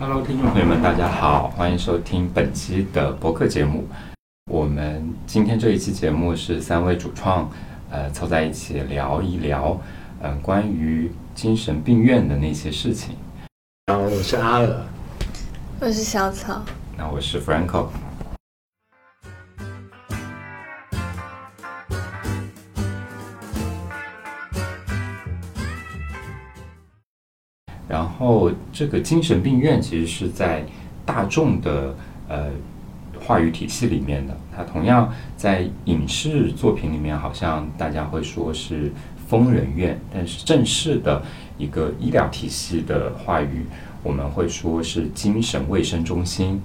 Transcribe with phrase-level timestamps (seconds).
[0.00, 3.84] Hello，听众朋友们，大家好，欢迎收听本期的播客节目。
[4.48, 7.50] 我们今天这一期节目是三位主创，
[7.90, 9.76] 呃，凑在一起聊一聊，
[10.22, 13.16] 呃，关于精神病院的那些事情。
[13.86, 14.86] 然后我是阿尔，
[15.80, 16.62] 我是小草，
[16.96, 17.88] 那我是 Franco。
[28.18, 30.64] 后，这个精神病院其实是在
[31.06, 31.94] 大众的
[32.28, 32.50] 呃
[33.20, 34.36] 话语体系里面的。
[34.54, 38.92] 它同样在影视作品里面，好像大家会说是
[39.28, 41.22] 疯人院，但是正式的
[41.56, 43.66] 一个医疗体系的话语，
[44.02, 46.60] 我们会说是精神卫生中心。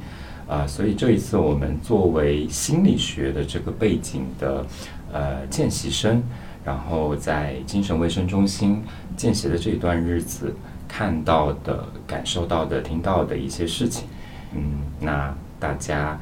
[0.45, 4.65] 啊，所以这一次我们作为心理学的这个背景的
[5.11, 6.21] 呃见习生，
[6.65, 8.83] 然后在精神卫生中心
[9.15, 10.53] 见习的这一段日子。
[10.95, 14.07] 看到的、感受到的、听到的一些事情，
[14.53, 16.15] 嗯，那大家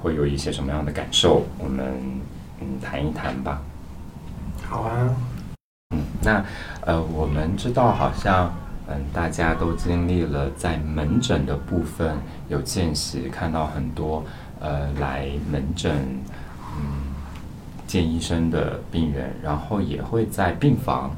[0.00, 1.42] 会有一些什么样的感受？
[1.58, 1.92] 我们
[2.60, 3.60] 嗯谈一谈吧。
[4.62, 5.10] 好啊。
[5.90, 6.44] 嗯，那
[6.86, 8.54] 呃，我们知道好像
[8.86, 12.16] 嗯大家都经历了在门诊的部分
[12.48, 14.24] 有见习，看到很多
[14.60, 15.92] 呃来门诊
[16.76, 17.12] 嗯
[17.88, 21.10] 见医生的病人，然后也会在病房。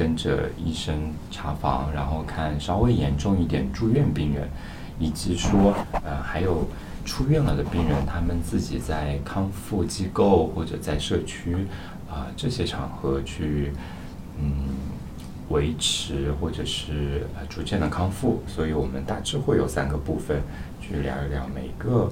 [0.00, 4.48] 跟着医生查房，然后看稍微严重一点住院病人，
[4.98, 6.66] 以及说，呃，还有
[7.04, 11.66] 出院了的病人，他们自己在康复机构或者在社区
[12.08, 13.74] 啊这些场合去，
[14.40, 14.68] 嗯，
[15.50, 18.42] 维持或者是逐渐的康复。
[18.46, 20.40] 所以我们大致会有三个部分
[20.80, 22.10] 去聊一聊每个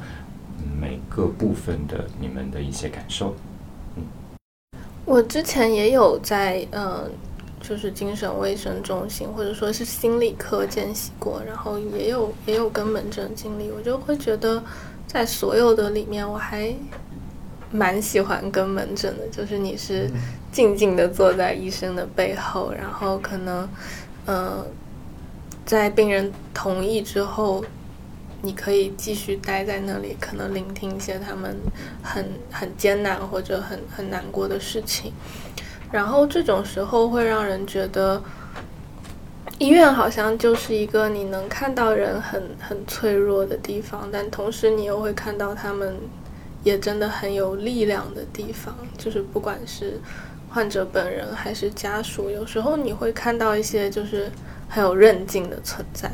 [0.79, 3.35] 每个部分的你们的一些感受。
[3.97, 4.03] 嗯，
[5.07, 7.11] 我之前也有在嗯。
[7.69, 14.63] 就是精神卫生中心，或者说是心理科见习过，然后也有也有跟门诊经历，我就会觉得，
[15.07, 16.75] 在所有的里面，我还
[17.71, 19.29] 蛮喜欢跟门诊的。
[19.29, 20.11] 就是你是
[20.51, 23.69] 静静的坐在医生的背后，然后可能，
[24.25, 24.65] 呃，
[25.67, 27.63] 在病人同意之后，
[28.41, 31.55] 你可以继续待在那里，可能聆听一些他们
[32.03, 35.13] 很很艰难或者很很难过的事情。
[35.91, 38.23] 然后这种时候会让人觉得，
[39.59, 45.97] 医院好像就是一个你能看到人很很脆弱的地方，但同时你又会看到他们
[46.63, 48.75] 也真的很有力量的地方。
[48.99, 49.99] 就是不管是
[50.51, 54.31] 患者本人还是家属，有时候你会看到一些就是
[54.69, 56.11] 很有韧劲的存在。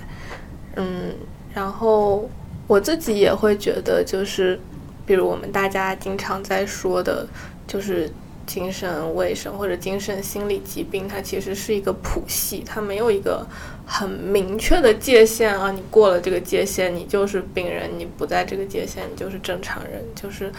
[0.77, 1.13] 嗯，
[1.53, 2.31] 然后
[2.69, 4.59] 我自己也会觉得，就是
[5.05, 7.27] 比如我们大家经常在说的，
[7.67, 8.09] 就是。
[8.47, 13.47] 精神卫生或者精神心理疾病，它其实是一个谱系，它没有一个
[13.87, 15.71] 很明确的界限啊。
[15.71, 20.03] 你过了这个界限，你就是病人；你不在这个界限，你就是正常人。
[20.15, 20.53] 就是，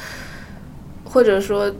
[1.03, 1.71] 或者说，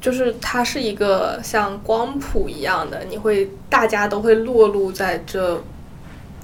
[0.00, 5.62] 就是它是一个像光谱一样的，你会大家都会落入在这。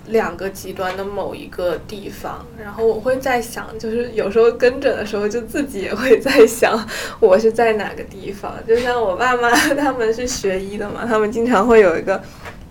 [0.08, 6.84] 两个极端的某一个地方，然后我会在想，就是有时候跟诊的时候，就自己也会在想，
[7.20, 8.52] 我是在哪个地方。
[8.66, 12.20] 就像我爸妈他们是学医的嘛，他们经常会有一个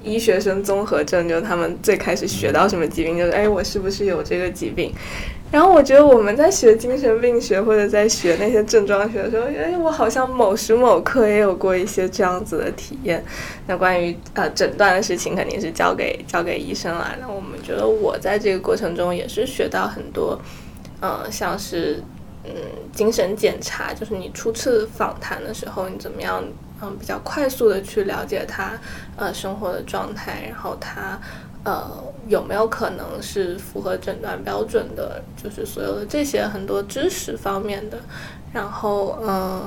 [0.03, 4.94] 医学生综合症，就他们最开始学到什么疾病，就是哎，我是不是有这个疾病？
[5.51, 13.23] 然后我觉得我们在学精神病学或者在学那些症状学的时候，哎，我好像某时某刻也有过一些这样子的体验。
[13.65, 17.15] 那关于呃诊断的事情，肯定是交给交给医生了。
[17.19, 20.39] 那我们觉得我在这个过程中也是学到很多，
[21.01, 22.03] 嗯，像是
[22.43, 22.51] 嗯
[22.93, 26.43] 精神检查，就是你初次访谈的时候，你怎么样
[26.79, 28.79] 嗯比较快速的去了解他
[29.15, 31.19] 呃生活的状态，然后他。
[31.65, 31.91] 呃，
[32.27, 35.21] 有没有可能是符合诊断标准的？
[35.35, 37.99] 就是所有的这些很多知识方面的，
[38.53, 39.61] 然后嗯，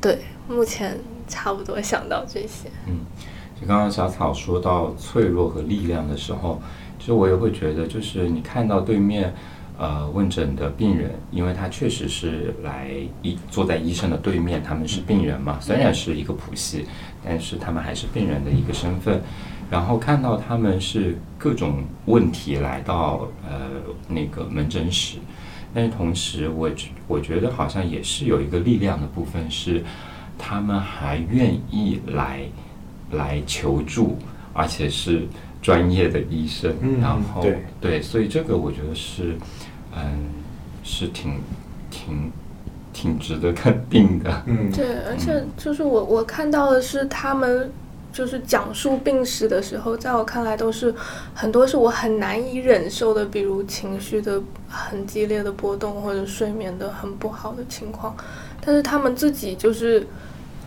[0.00, 2.68] 对，目前差不多想到这些。
[2.86, 3.00] 嗯，
[3.58, 6.60] 就刚刚小草说到脆弱和力量的时候，
[6.98, 9.34] 其实我也会觉得，就是你看到对面
[9.78, 12.90] 呃问诊的病人，因为他确实是来
[13.22, 16.86] 医坐在医生的对面，他们是病人嘛，虽然是一个谱系，
[17.24, 19.22] 但是他们还是病人的一个身份。
[19.72, 23.58] 然后看到他们是各种问题来到呃
[24.06, 25.16] 那个门诊室，
[25.72, 26.70] 但是同时我
[27.08, 29.82] 我觉得好像也是有一个力量的部分是，
[30.38, 32.42] 他们还愿意来
[33.12, 34.18] 来求助，
[34.52, 35.26] 而且是
[35.62, 36.70] 专业的医生，
[37.00, 37.64] 然后对。
[37.80, 39.38] 对，所以这个我觉得是
[39.96, 40.02] 嗯
[40.84, 41.40] 是挺
[41.90, 42.30] 挺
[42.92, 47.72] 挺值得肯定的，嗯，对，而且就是我我看到的是他们。
[48.12, 50.94] 就是讲述病史的时候，在我看来都是
[51.34, 58.14] 很多是我很难以忍受的，比如情绪的很激烈的波动，或者睡眠的很不好的情况。
[58.60, 60.06] 但是他们自己就是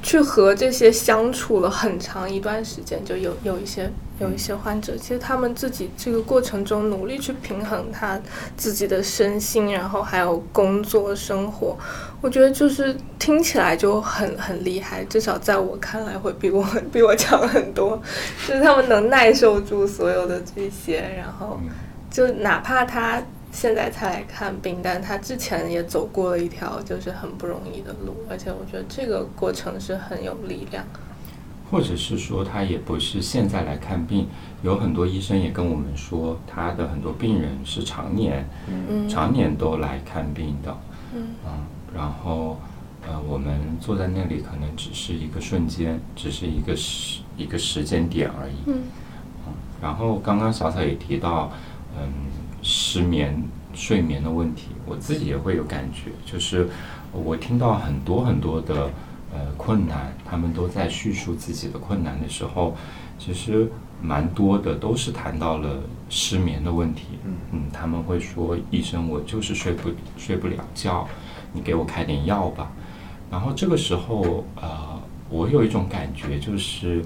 [0.01, 3.89] 去和这些相处了很长一段时间，就有有一些
[4.19, 8.19] 有一些患者，其实他们自己这个过程中努力去平衡他
[8.57, 11.77] 自己的身心，然后还有工作生活。
[12.25, 18.01] 我觉得就是听起来就很很厉害，至少在我看来会比我比我强很多。
[18.48, 21.60] 就是他们能耐受住所有的这些，然后
[22.10, 30.83] 就哪怕他现在才来看病，但他之前也走过了一条就是很不容易的路，而且我觉得这个过程是很有力量。
[31.69, 34.28] 或者是说他也不是现在来看病，
[34.63, 40.75] 有很多医生也跟我们说，他的很多病人是常年，嗯常年都来看病的。
[41.13, 41.28] 嗯
[41.95, 42.59] 然后，
[43.07, 48.56] 呃，我们坐在那里可能只是一个瞬间，只是一个时一个时间点而已。
[48.68, 48.81] 嗯
[49.81, 51.51] 然后刚刚小草也提到，
[51.95, 52.09] 嗯，
[52.63, 53.44] 失眠、
[53.74, 56.68] 睡眠的问题，我自己也会有感觉，就是
[57.12, 58.89] 我听到很多很多的
[59.31, 62.75] 呃困难，他们都在叙述自己的困难的时候，
[63.19, 63.69] 其实
[64.01, 67.03] 蛮多的都是谈到了失眠的问题。
[67.51, 71.07] 嗯他们会说，医生，我就是睡不睡不了觉，
[71.56, 72.72] 你给我开点药吧。
[73.31, 77.04] 然后这个时候，呃，我有一种感觉，就是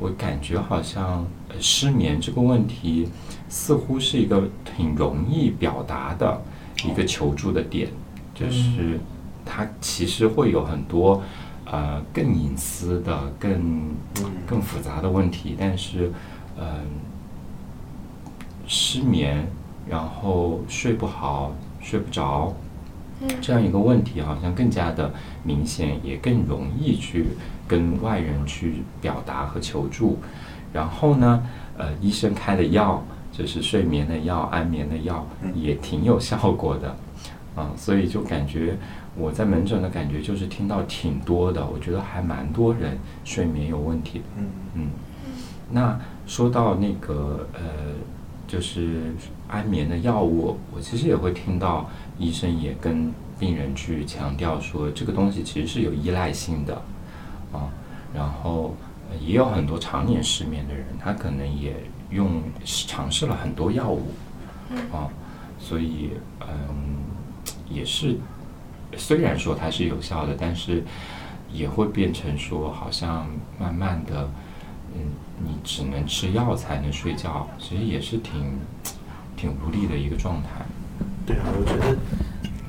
[0.00, 3.08] 我感觉好像呃失眠这个问题，
[3.48, 6.42] 似乎是一个挺容易表达的
[6.84, 7.88] 一个求助的点，
[8.34, 8.98] 就是
[9.44, 11.22] 它其实会有很多
[11.64, 13.94] 呃更隐私的、更
[14.44, 16.12] 更复杂的问题，但是
[16.58, 16.66] 嗯、
[18.66, 19.46] 失眠，
[19.88, 22.54] 然后睡不好、睡不着，
[23.40, 25.12] 这样一个问题，好像更加的
[25.42, 27.26] 明显，也更容易去
[27.66, 30.18] 跟外人去表达和求助。
[30.72, 31.42] 然后呢，
[31.78, 36.96] 呃，医生开的药就是睡眠的药、安眠的药，也挺有效果的，
[37.54, 38.76] 啊，所以就感觉
[39.16, 44.24] 我在门诊的感觉就是听到挺多的，我觉得还蛮多人睡眠有问题的。
[44.38, 44.46] 嗯。
[44.74, 44.86] 嗯，
[45.70, 47.60] 那说到那个呃，
[48.48, 49.14] 就是
[49.48, 51.88] 安眠的药物，我其实也会听到
[52.18, 56.74] 医生也跟病人去强调说，这个东西其实是有依赖性的
[57.52, 57.70] 啊。
[58.14, 58.76] 然后
[59.10, 61.74] 呃也有很多常年失眠的人，他可能也
[62.10, 64.08] 用尝试了很多药物
[64.92, 65.08] 啊，
[65.58, 67.04] 所以嗯，
[67.68, 68.16] 也是
[68.96, 70.84] 虽然说它是有效的，但是
[71.52, 73.26] 也会变成说，好像
[73.58, 74.30] 慢慢的。
[74.96, 75.10] 嗯，
[75.44, 78.60] 你只能吃药才能睡觉，其实也是挺
[79.36, 80.64] 挺无力的一个状态。
[81.26, 81.96] 对啊，我觉得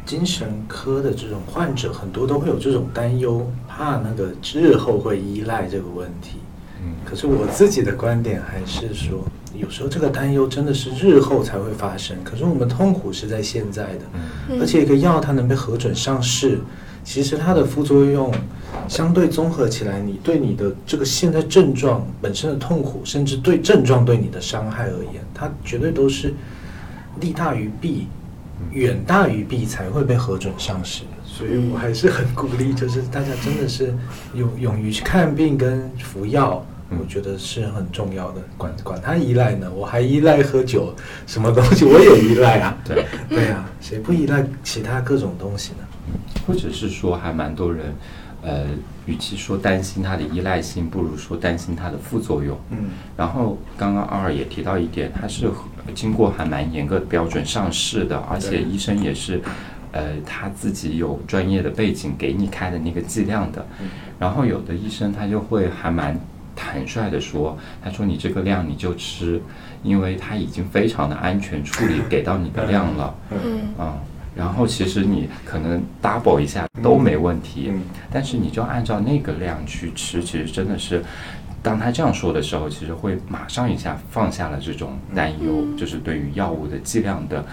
[0.05, 6.37] 精神科的这种患者很多都会有这种担忧，怕那个日后会依赖这个问题。
[6.83, 9.23] 嗯可是我自己的观点还是说，
[9.55, 14.01] 有时候这个担忧真的是日后才会发生，可是我们痛苦是在现在的。
[14.49, 16.59] 嗯而且一个药它能被核准上市，
[17.03, 18.31] 其实它的副作用
[18.87, 26.33] 相对综合起来，你对你的这个现在症状本身的痛苦，甚至对症状对你的伤害而言，它绝对都是
[27.19, 28.07] 利大于弊，
[28.71, 31.03] 远大于弊才会被核准上市。
[31.25, 33.93] 所以我还是很鼓励，就是大家真的是
[34.33, 36.65] 勇勇于去看病跟服药。
[36.67, 40.93] 嗯我觉得是很重要的，管管他依赖呢，我还依赖喝酒，
[41.25, 42.77] 什么东西我也依赖啊。
[42.85, 45.79] 对，对啊，谁不依赖其他各种东西呢？
[46.45, 47.91] 或者是说，还蛮多人，
[48.45, 48.63] 呃，
[49.07, 52.55] 与其说担心它的依赖性，不如说担心它的副作用。
[52.69, 55.49] 嗯然后刚刚二二也提到一点，它是
[55.95, 59.41] 经过还蛮严格的标准上市的，而且医生也是，
[59.91, 63.65] 呃，他自己有专业的背景给你开的那个剂量的。
[64.19, 66.19] 然后有的医生他就会还蛮
[66.55, 69.41] 坦率的说，他说你这个量你就吃，
[69.83, 73.15] 因为他已经非常的安全处理 给到你的量了。
[73.31, 73.37] 嗯
[73.79, 73.93] 嗯，
[74.35, 77.81] 然后其实你可能 double 一下都没问题，嗯。
[78.11, 81.03] 但是你就按照那个量去吃，其实真的是，
[81.63, 87.43] 当他这样说的时候，其实会马上一下放下了这种担忧，就是对于药物的剂量的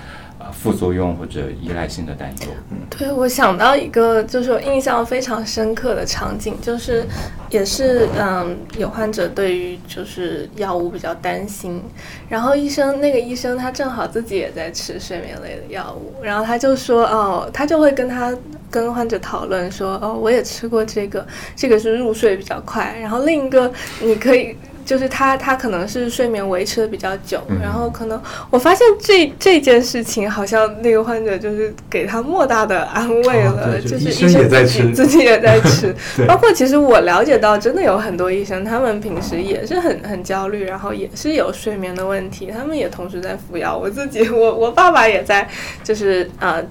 [0.51, 2.49] 副作用或者依赖性的担忧。
[2.91, 7.05] 对，我想到一个就是我印象非常深刻的场景，就是
[7.51, 11.83] 也是嗯，有患者对于就是药物比较担心，
[12.29, 18.35] 然后医生那个医生他正好自己也在吃睡眠类的药物，然后他就说哦，他就会跟他
[18.71, 23.71] 跟患者讨论说哦，我也吃过这个，这个是入睡比较快，然后另一个
[24.01, 28.21] 你可以就是他他可能是睡眠维持的比较久，嗯然后可能
[28.51, 35.95] 我发现这这件事情好像那个患者就是给他莫大的安慰哦了，对就就是医生也在吃自己也在吃，
[36.27, 43.77] 包括其实我了解到，真的有很多医生，他们平时也是很很焦虑，然后也是有睡眠的问题，他们也同时在服药。
[43.77, 45.49] 我自己，我我爸爸也在，
[45.83, 46.63] 就是呃。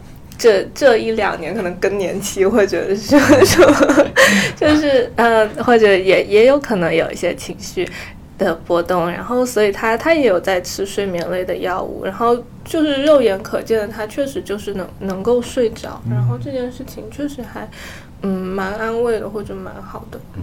[0.42, 3.64] 这这一两年可能更年期，或者是说，
[4.56, 7.88] 就是呃，或者也也有可能有一些情绪
[8.40, 17.70] 的波动，然后所以他他也有在吃睡眠类的药物，然后就是肉眼可见的，他确实就是能能够睡着，然后这件事情确实还
[18.24, 20.20] 嗯蛮安慰的，或者蛮好的。
[20.38, 20.42] 嗯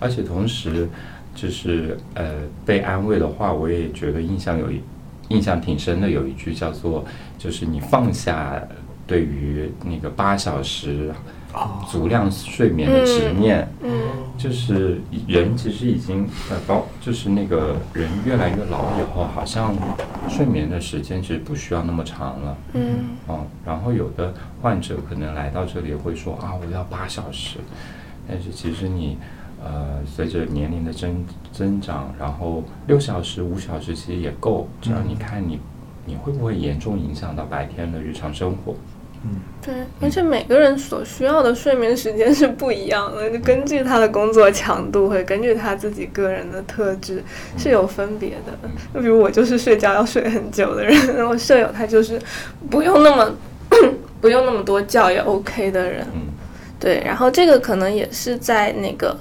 [0.00, 0.88] 而且同时，
[1.34, 4.80] 就是呃被安慰的话，我也觉得印象有一
[5.28, 7.04] 印象挺深的，有一句叫做
[7.36, 8.62] 就是你放下
[9.06, 11.12] 对于那个八小时
[11.52, 11.84] 哦。
[11.90, 13.92] 足量睡眠的执念，嗯。
[14.36, 19.74] 就是人其实已经呃包就是那个人越来越老以后，好像
[20.28, 22.56] 睡眠的时间其实不需要那么长了。
[22.74, 23.16] 嗯。
[23.26, 27.58] 哦，然后有的患者可能来到这里会说啊，我要八小时，
[28.28, 29.16] 但是其实你
[29.64, 35.58] 呃随着年龄的增增长，然后六小时、五小时其实也够，只要你看你
[36.04, 38.74] 你会不会严重影响到白天的日常生活。
[39.26, 47.22] 嗯，对，而且每个人所需要的睡眠时间是不一样的，就根据他的工作强度，会根据他自己个人的特质
[47.58, 48.56] 是有分别的。
[48.94, 52.20] 就比如我就是睡觉要睡很久的人，然后舍友他就是
[52.70, 53.34] 不用那么
[54.20, 56.06] 不用那么多觉也 OK 的人。
[56.14, 56.22] 嗯
[56.78, 59.16] 对，然后这个可能也是在那个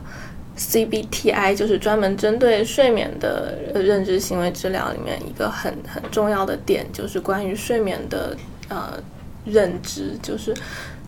[0.58, 8.36] CBTI，就是专门针对睡眠的呃认知行为治疗里面一个很很重要的点，就是关于睡眠的
[8.68, 9.02] 呃
[9.46, 10.54] 认知，就是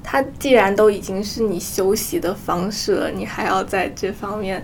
[0.03, 4.63] 它既然都已经是你休息的方式了，你还要在这方面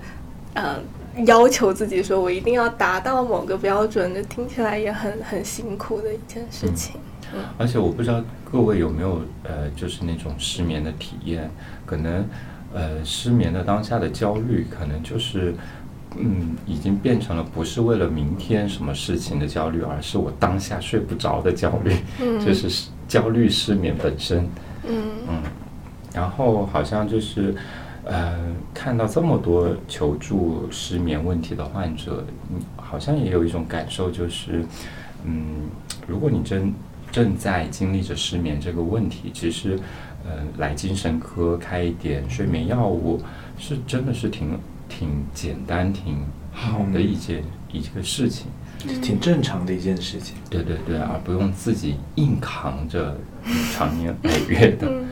[0.53, 0.79] 呃
[1.25, 6.95] 要求自己说我一定要达到某个标准，这听起来也很很辛苦的一件事情。
[7.57, 11.49] 而且我不知道各位有没有呃，就是那种失眠的体验，
[11.83, 12.23] 可能
[12.73, 15.55] 呃失眠的当下的焦虑，可能就是
[16.15, 24.47] 嗯，已经变成了不是为了明天什么事情的焦虑，而是我当下睡不着的焦虑，嗯就是失焦虑失眠本身。
[24.85, 25.41] 嗯嗯，
[26.13, 27.55] 然后好像就是，
[28.03, 28.37] 呃，
[28.73, 34.65] 看到这么多求助失眠问题的患者，你好像也有一种感受，就是，
[35.23, 35.69] 嗯，
[36.05, 36.73] 如果你正
[37.11, 39.79] 正在经历着失眠这个问题，其实，
[40.25, 43.21] 呃，来精神科开一点睡眠药物，
[43.57, 47.41] 是真的是挺挺简单、挺好的一件、
[47.71, 48.47] 一个事情。
[49.01, 50.35] 挺正常的一件事情。
[50.49, 53.17] 对对对，而不用自己硬扛着
[53.73, 54.87] 长年累月的。
[54.89, 55.05] 嗯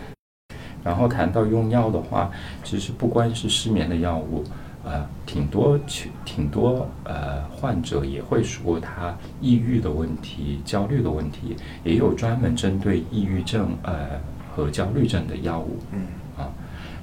[0.84, 2.32] 然后谈到用药的话，
[2.64, 4.44] 其实不光是失眠的药物，
[4.84, 5.80] 呃，挺多
[6.26, 14.20] 挺多呃患者也会说他抑郁的问题、焦虑的问题，也有专门针对抑郁症呃
[14.56, 15.78] 和焦虑症的药物。
[15.92, 16.50] 嗯啊，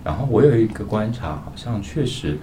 [0.03, 2.37] 然后我有一个观察，好像确实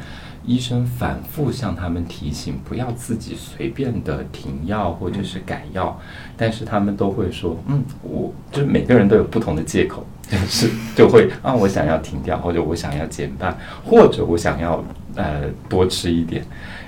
[0.45, 5.99] 医生反复向他们提醒，不要自己随便的停药或者是改药，
[6.37, 14.83] 但是他们都会说，嗯，我就是每个人都有不同的借口，就 是就会啊，我想要停掉，或者我想要减半，或者我想要
[15.15, 16.45] 呃多吃一点。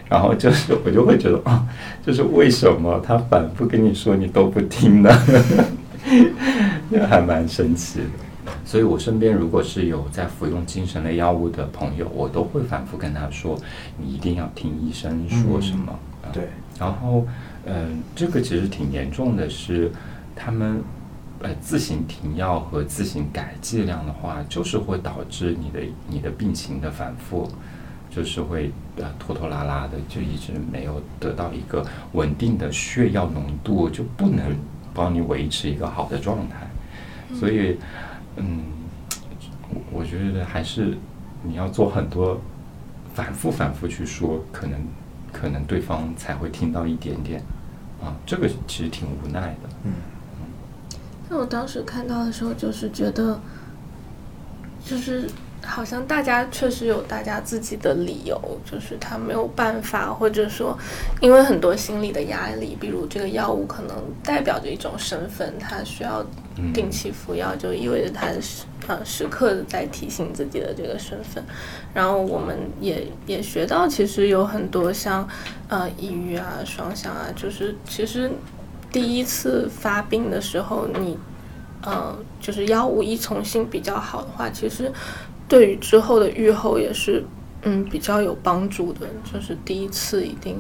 [0.10, 1.68] 然后就是我就会觉得啊，
[2.06, 5.12] 就是为什么他反复跟你说你都不听呢？
[7.10, 8.06] 还蛮神奇的。
[8.66, 13.58] 所以我身边如果是有在服用精神类药物的朋友，我都会反复跟他说，
[13.98, 15.92] 你一定要听医生说什么。
[15.92, 17.26] 啊对，然后，
[17.66, 19.90] 嗯、这个其实挺严重的是，
[20.36, 20.84] 他们
[21.42, 27.50] 呃自行停药和自行改剂量的话，就是会导致你的你的病情的反复，
[28.10, 34.54] 就是会呃拖拖拉拉的，就一直没有得到一个稳定的血药浓度，就不能
[34.94, 36.68] 帮你维持一个好的状态。
[37.40, 37.78] 所以，
[38.38, 38.62] 嗯，
[39.70, 40.98] 我我觉得还是
[41.44, 42.40] 你要做很多
[43.14, 44.80] 反复反复去说，可能
[45.32, 47.42] 可能对方才会听到一点点
[48.02, 49.70] 啊，这个其实挺无奈的。
[49.84, 49.94] 嗯
[51.30, 53.38] 那我当时看到的时候，就是觉得，
[54.86, 55.30] 就是
[55.62, 60.78] 好像大家确实有大家自己的理由，就是他没有办法，或者说
[61.20, 71.44] 因为很多心理的压力，比如这个药物可能代表着一种身份，他需要嗯定期服药，就意味着他时呃时刻的在提醒自己的这个身份。
[71.94, 75.28] 然后我们也也学到，其实有很多像
[75.68, 78.32] 呃抑郁啊、双向啊，就是其实
[78.92, 81.18] 第一次发病的时候，你
[81.82, 84.92] 呃就是药物依从性比较好的话，其实
[85.48, 87.24] 对于之后的愈后也是
[87.64, 90.58] 嗯比较有帮助的，就是第一次一定。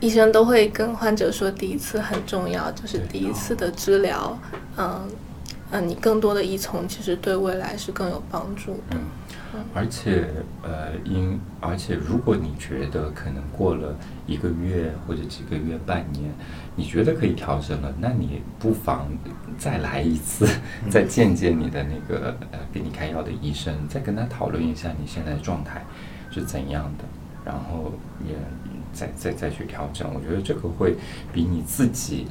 [0.00, 4.36] 医生都会跟患者说，第一次很重要，就是第一次的治疗，
[4.78, 5.08] 嗯
[5.70, 8.96] 嗯，你更多的依从，其实对未来是更有帮助的。
[9.52, 10.26] 嗯，而且
[10.62, 13.94] 呃，因而且如果你觉得可能过了
[14.26, 16.32] 一个月或者几个月、半年，
[16.74, 19.06] 你觉得可以调整了，那你不妨
[19.58, 20.48] 再来一次，
[20.90, 25.84] 再见见你的那个呃给你开药的医生，再跟他讨论一下你现在的状态
[26.30, 27.04] 是怎样的，
[27.44, 27.92] 然后
[28.26, 28.34] 也。
[28.92, 30.96] 再再再去调整，我觉得这个会
[31.32, 32.26] 比你自己，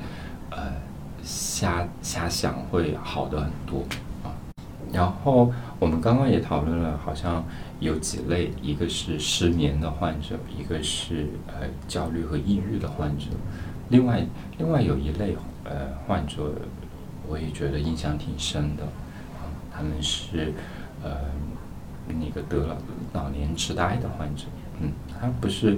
[0.50, 0.74] 呃，
[1.24, 3.84] 瞎瞎想会好的很多
[4.24, 4.34] 啊。
[4.92, 7.44] 然后我们刚刚也讨论了，好像
[7.80, 13.28] 有几类，一个是失眠的患者，一个是呃焦虑和抑郁的患者，
[13.90, 14.26] 另外
[14.58, 16.52] 另外有一类呃患者，
[17.28, 20.54] 我也觉得印象挺深的啊，他们是
[21.04, 21.10] 呃
[22.08, 22.78] 那个得了
[23.14, 24.46] 老年痴呆的患者，
[24.82, 25.78] 嗯，他不是。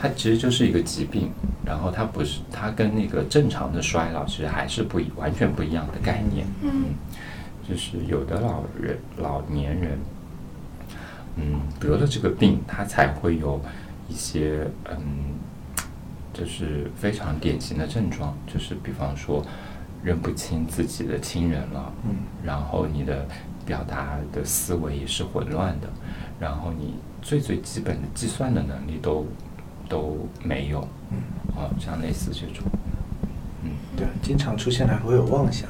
[0.00, 1.28] 它其实就是一个疾病，
[1.66, 6.46] 然后它不是，它跟那个正常的衰老其实还是不一完全不一样的概念。
[6.62, 6.94] 嗯，
[7.68, 9.98] 就是有的老人、老年人，
[11.34, 13.60] 嗯，得了这个病，他才会有
[14.08, 15.34] 一些嗯，
[16.32, 19.44] 就是非常典型的症状，就是比方说
[20.04, 22.14] 认不清自己的亲人了，嗯，
[22.44, 23.26] 然后你的
[23.66, 25.88] 表达的思维也是混乱的，
[26.38, 29.26] 然后你最最基本的计算的能力都。
[29.88, 31.18] 都没有，嗯，
[31.56, 32.64] 啊，像类似这种，
[33.64, 35.68] 嗯，对，经常出现还会有妄想，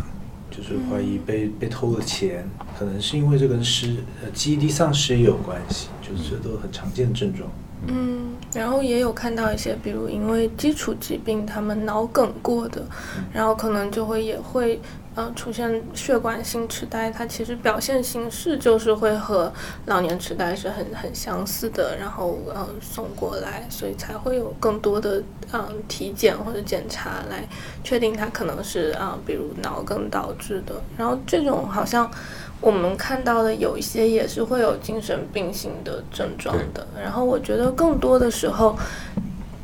[0.51, 2.45] 就是怀疑被被偷了钱，
[2.79, 7.49] 可能是因为这跟失呃记忆力丧失也有关系，就是这都很常见的症状。
[7.87, 12.85] 嗯，然后也有看到一些，比如因为基础疾病，他们脑梗过的，
[13.33, 14.81] 然后可能就会也会。
[15.19, 19.53] 呃，出现血管性痴呆，它其实表现形式就是会和
[19.87, 25.21] 老年痴呆是很很相似的，然后呃送过来，所以才会有更多的
[25.53, 27.45] 嗯体检或者检查来
[27.83, 30.81] 确定它可能是啊，比如脑梗导致的。
[30.97, 32.09] 然后这种好像
[32.61, 36.87] 我们看到的有一些也是会有精神病性的症状的。
[37.03, 38.79] 然后我觉得更多的时候。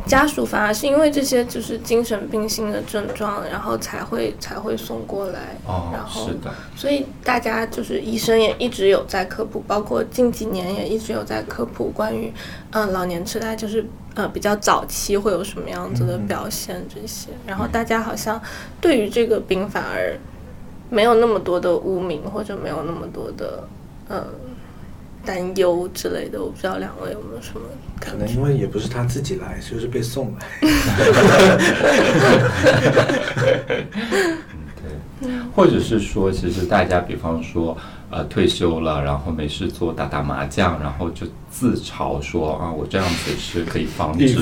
[0.06, 5.56] 家属反而是因为这些就是精神病性的症状，然后才会才会送过来。
[5.66, 6.52] 哦，然后是的。
[6.76, 12.32] 所以大家就是医生也一直有在科普，包括近几年也一直有在科普关于，
[12.72, 17.30] 嗯，老年痴呆就是呃比较早期会有什么样子的表现这些。
[17.46, 18.40] 然后大家好像
[18.80, 20.14] 对于这个病反而
[20.90, 23.66] 没有那么多的污名，或者没有那么多的
[24.10, 24.22] 嗯。
[25.24, 27.60] 担忧之类的，我不知道两位有没有什么
[28.00, 30.46] 可能，因为也不是他自己来，就是被送来。
[35.20, 37.76] 对，或者是说，其实大家，比方说，
[38.10, 44.36] 呃，退休了，然后没事做，打打麻将，然后就自嘲说啊，我这样子是可以防止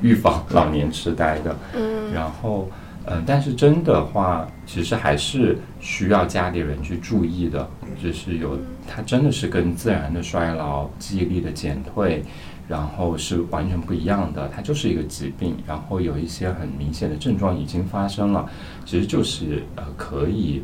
[0.00, 1.56] 预防老年痴呆的。
[1.74, 2.70] 嗯，然后。
[3.10, 7.66] 嗯，但是真的话，其实还是需要家里人去注意的。
[8.04, 12.24] 就是有，它真的是跟自然的衰老、记忆力的减退，
[12.66, 14.48] 然后是完全不一样的。
[14.48, 18.48] 它就是一个疾病，然后有一些很明显的症状已经发生了，
[18.86, 20.62] 其实就是呃可以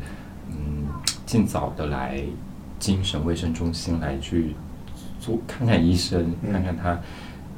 [0.49, 0.87] 嗯
[1.25, 2.19] 尽早的来
[2.79, 4.55] 精神卫生中心来去
[5.19, 6.99] 做看看医生，看看他，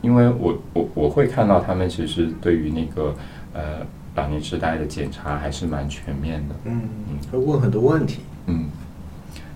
[0.02, 3.16] 因为我我我会看到他们其实对于那个
[3.54, 3.86] 呃。
[4.18, 8.68] 老年痴呆的检查还是蛮全面的，嗯嗯，会问很多问题，嗯，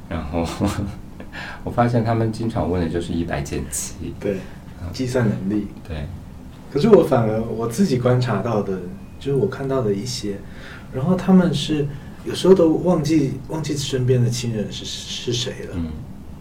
[0.07, 0.45] 然后
[1.63, 4.37] 我发现他们经常问的就是一百减七，对，
[4.91, 6.05] 计算能力，对，
[6.71, 8.79] 可是我反而我自己观察到的，
[9.19, 10.37] 就是我看到的一些，
[10.93, 11.87] 然后他们是
[12.25, 15.87] 有时候都忘记忘记身边的亲人是是谁了，嗯，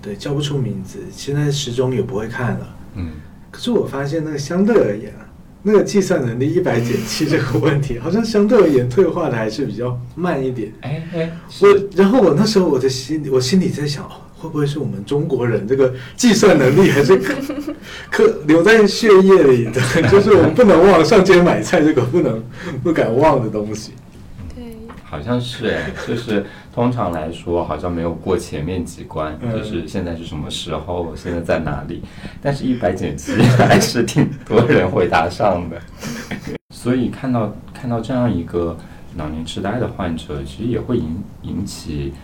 [0.00, 3.11] 对，叫不出名字，现在时钟也不会看了，嗯，
[3.50, 5.26] 可是我发现那个相对而言啊。
[5.62, 10.72] 那个计算能力一百减七这个问题，好像相对而言退化的还是比较慢一点。
[10.81, 17.14] 哎哎，我然后我那时候我的心我心里在想，会不会是我们中国人这个计算能力还是
[18.11, 22.42] 刻留在血液里的， 就是我们不能忘上街买菜这个不能
[22.83, 23.92] 不敢忘的东西。
[24.57, 24.64] 对
[25.05, 32.03] 好像是哎，就是通常来说，好像没有过前面几关，就是现在是什么时候，现在在哪里？
[32.40, 35.79] 但是，一百减七还是挺多人回答上的。
[36.72, 38.74] 所以，看到看到这样一个
[39.16, 42.14] 老年痴呆的患者，其实也会引引起，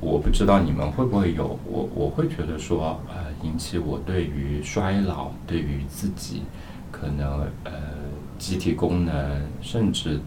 [0.00, 6.42] 我不知道你们会不会有，我我会觉得说，呃，引起我对于衰老，对于自己
[6.90, 7.72] 可能呃
[8.38, 10.18] 机体功能，甚至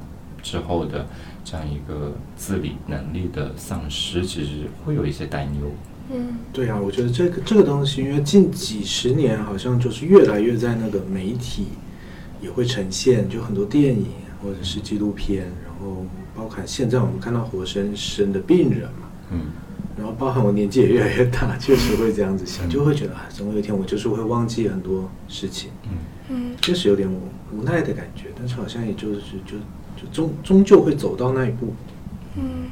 [0.41, 1.05] 之后的。
[1.45, 5.69] 这样一个自理能力的丧失，其实会有一些担忧。
[6.09, 11.67] 嗯对啊，我觉得这个这个东西，因为近几十年好像就是越来越在那个媒体
[12.41, 14.05] 也会呈现，就很多电影
[14.41, 19.41] 或者是纪录片，然后包含现在我们看到活生生的病人嘛，嗯
[19.97, 25.89] 然后包含我年纪也越来越大，确实会这样子想，嗯就会觉得啊，总有一天我就是会忘记很多事情，嗯
[26.29, 29.57] 嗯确实有点无无奈的感觉，但是好像也就是就
[29.95, 31.73] 就终终究会走到那一步。
[32.35, 32.69] 嗯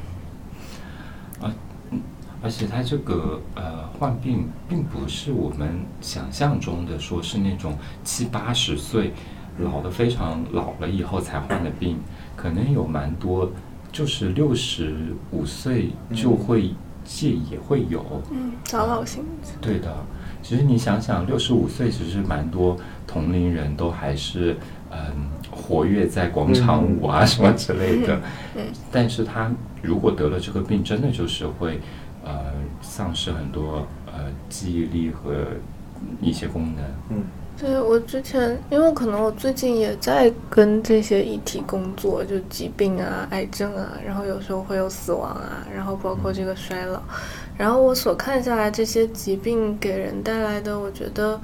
[2.44, 9.12] 而且他这个呃患病，并不是我们想象中的说是那种七八十岁
[9.60, 11.98] 老的非常老了以后才患的病，
[12.34, 13.52] 可能有蛮多
[13.92, 18.04] 就是六十五岁就会戒也会有。
[18.30, 19.52] 嗯，早老性质。
[19.60, 19.94] 对的，
[20.42, 24.56] 其实你想想，六十五岁其实蛮多同龄人都还是
[24.90, 28.20] 嗯活跃在广场舞啊什么之类的，
[28.56, 29.50] 嗯但是他
[29.82, 31.80] 如果得了这个病，真的就是会
[32.24, 35.32] 呃丧失很多呃记忆力和
[36.20, 36.84] 一些功能。
[37.10, 37.24] 嗯
[37.62, 47.00] 对我之前，因为可能我最近也在跟这些议题工作，就疾病啊、癌症啊，然后有时候会有死亡啊，然后包括这个衰老，
[47.56, 51.40] 然后我所看下来这些疾病给人带来的，我觉得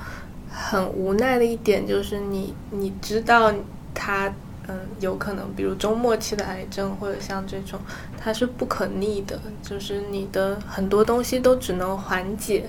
[0.50, 3.54] 很无奈的一点就是你你知道
[3.94, 4.32] 它。
[4.70, 7.80] 嗯，有可能，比如中末期的癌症，或者像这种，
[8.18, 12.68] 它是不可逆的，就是你的很多东西都只能缓解，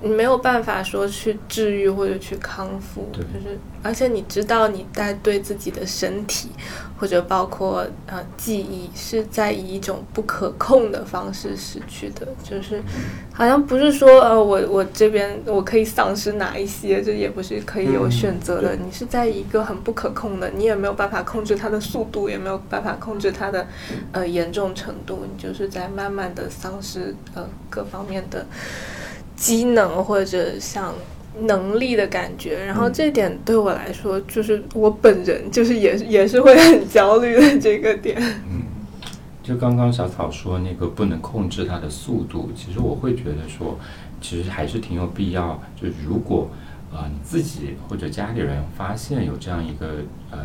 [0.00, 6.50] 你没有办法说去治愈或者去康复，就是而且你知道你在对自己的身体
[6.96, 12.80] 或者包括呃记忆是在以一种不可控的方式失去的，就是
[13.32, 23.66] 好像不是说呃我我这边我可以丧失哪一些，这也不是可以有选择的，嗯你是在一个很不可控的，你也没有办法控制它的速度，也没有办法控制它的
[24.12, 28.46] 呃严重程度，你就是在慢慢的丧失呃各方面的。
[29.38, 30.92] 机能或者像
[31.42, 38.20] 能力的感觉，然后嗯这点对我来说，就是我本人就是也是也是会很焦虑的这个点。
[38.50, 38.62] 嗯，
[39.42, 43.78] 就刚刚小草说那个不能控制它的速度，其实我会觉得说，
[44.20, 45.62] 其实还是挺有必要。
[45.80, 46.50] 就如果
[46.92, 49.86] 啊、呃你自己或者家里人发现有这样一个
[50.32, 50.38] 呃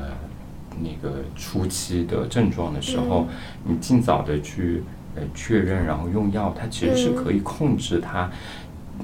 [0.80, 3.26] 那个初期的症状的时候，
[3.66, 4.84] 你尽早的去
[5.16, 8.30] 呃确认，然后用药，它其实是可以控制它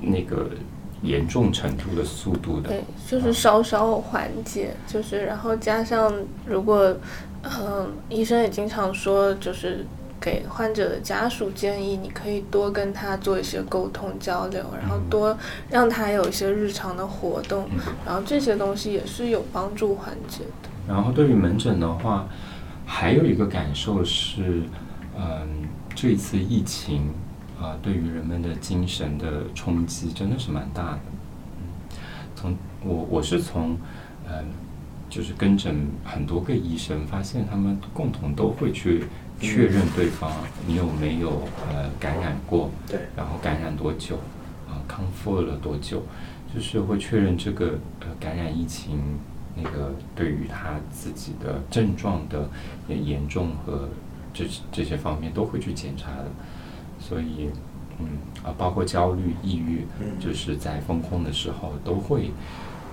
[0.02, 0.50] 那个
[1.02, 2.70] 严重程度的速度的。
[2.70, 6.14] 对，就是稍稍缓解，就是然后加上
[6.46, 6.96] 如果，
[7.44, 9.86] 嗯、医生也经常说，就是
[10.20, 15.38] 给患者的家属建议，你可以多跟他做一些沟通交流，然后多
[15.70, 20.70] 让他有一些日常的活动，嗯然后这些东西也是有帮助缓解的。
[20.88, 22.28] 然后对于门诊的话，
[22.86, 24.64] 还有一个感受是，
[25.16, 25.48] 嗯，
[25.96, 27.14] 这次疫情
[27.60, 31.00] 啊、对于人们的精神的冲击真的是蛮大的。
[31.58, 31.98] 嗯，
[32.36, 33.78] 从我我是从
[34.28, 34.46] 嗯，
[35.10, 39.06] 就是跟诊很多个医生，发现他们共同都会去
[39.40, 40.32] 确认对方
[40.68, 44.18] 你有没有呃感染过，对，然后感染多久，
[44.68, 46.04] 啊、康复了多久，
[46.54, 49.00] 就是会确认这个呃感染疫情
[49.56, 52.50] 那个对于他自己的症状的
[52.88, 53.90] 呃严重和
[54.34, 56.26] 这这些方面都会去检查的，
[57.10, 57.50] 所以
[58.00, 58.06] 嗯
[58.44, 62.30] 啊包括焦虑、抑郁，嗯就是在风控的时候都会。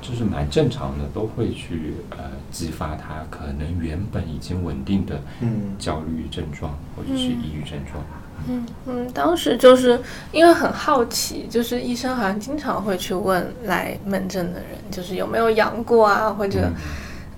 [0.02, 8.04] 就是蛮正常的，都会去呃激发他可能原本已经稳定的嗯焦虑症状或者是抑郁症状。
[8.46, 9.98] 嗯嗯，当时就是
[10.30, 16.70] 因为很好奇，就是医生好像经常会去问来门诊的人，就是有没有阳过啊，或者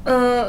[0.04, 0.44] 嗯，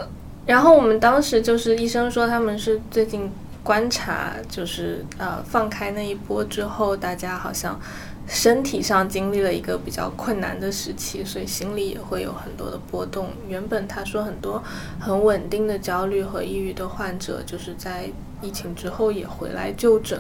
[0.46, 3.30] 然后我们当时就是医生说他们是最近
[3.70, 7.80] 观察，就是呃放开那一波之后，大家好像
[8.26, 13.28] 身体上经历了一个比较困难的时期，所以心里也会有很多的波动。
[13.48, 14.64] 原本他说很多
[15.00, 18.10] 很稳定的焦虑和抑郁的患者，就是在
[18.42, 20.20] 疫情之后也回来就诊。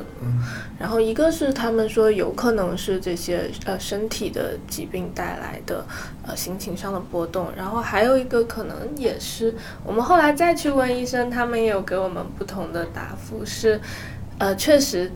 [0.80, 5.86] 然后一个是他们说有可能是这些呃身体的疾病带来的
[6.26, 9.54] 呃心情上的波动，然后还有一个可能也是
[9.84, 13.80] 我们后来再去问医生，他们也有给我们不同的答复，是
[14.38, 15.12] 呃确实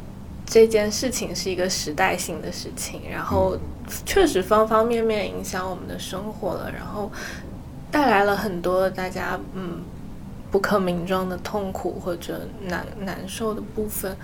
[0.45, 3.57] 这件事情是一个时代性的事情，然后
[4.05, 7.09] 确实方方面面影响我们的生活了，然后
[7.89, 9.81] 带来了很多大家嗯
[10.53, 14.15] 不可名状的痛苦或者难难受的部分。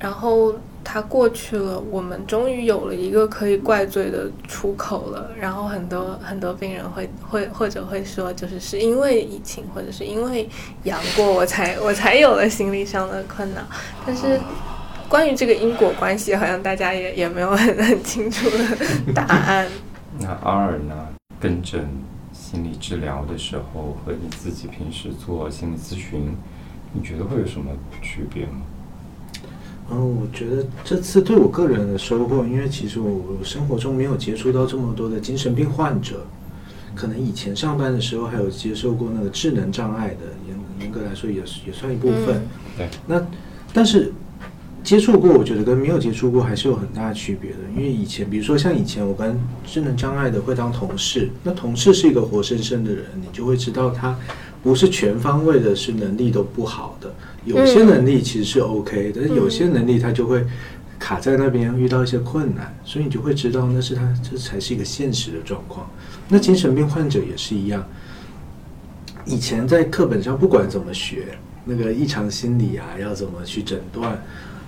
[0.00, 5.30] 然后它过去了，我们终于有了一个可以怪罪的出口了。
[5.38, 10.48] 然后很多很多病人会会或者会说，就是是因为疫情或者是因为
[10.82, 13.62] 阳过，我才我才有了心理上的困扰。
[14.04, 14.40] 但是
[15.08, 18.58] 关于这个因果关系，好像大家也也没有很很清楚的
[19.14, 19.68] 答案。
[20.18, 20.94] 那阿尔呢？
[21.40, 21.86] 跟诊
[22.44, 26.36] 心理治疗的时候和你自己平时做心理咨询，
[26.92, 27.70] 你觉得会有什么
[28.02, 28.60] 区别吗？
[29.90, 36.26] 嗯，我觉得这次对我个人的收获，因为其实我我生活中没有接触到这么多的精神病患者，
[36.94, 42.46] 可能以前上班的时候还有接受过那个智能障碍的，严严格来说也是也算一部分。
[42.76, 42.90] 对。
[43.06, 43.26] 那
[43.72, 44.12] 但是
[44.84, 47.56] 接触过，我觉得跟没有接触过还是有很大的区别的。
[47.74, 54.14] 因为以前，比如说像以前我跟智能障碍的会当同事，那同事是一个活生生的人，你就会知道他
[54.62, 57.12] 不是全方位的，是能力都不好的。
[57.46, 60.44] 有些能力其实是 OK，但是有些能力他就会
[60.98, 65.88] 卡在那边，遇到一些困难，所以你就会知道那是他这才是一个现实的状况。
[66.28, 67.82] 那精神病患者也是一样，
[69.24, 74.22] 以前在课本上不管怎么学，那个异常心理啊，要怎么去诊断，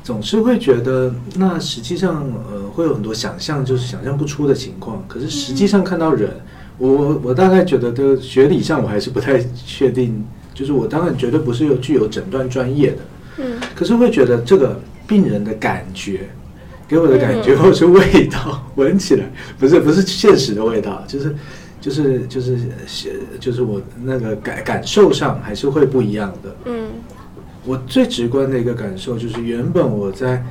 [0.06, 5.04] 总是会觉得那实际上呃会有很多想象，就是想象不出的情况。
[5.08, 6.30] 可是实际上看到人，
[6.78, 10.24] 我我大概觉得的学理上我还是不太确定。
[10.54, 12.98] 就是我当然绝对不是有具有诊断专业的，
[13.38, 16.30] 嗯，可是会觉得这个病人的感觉，
[16.88, 21.36] 给我的感觉或者是味道，闻起来不是不是现实的味道，就是
[21.78, 22.58] 就是就是
[23.38, 26.56] 就是我那个感感受上还是会不一样的。
[26.64, 26.88] 嗯，
[27.66, 30.42] 我最直观的一个感受就是，原本我在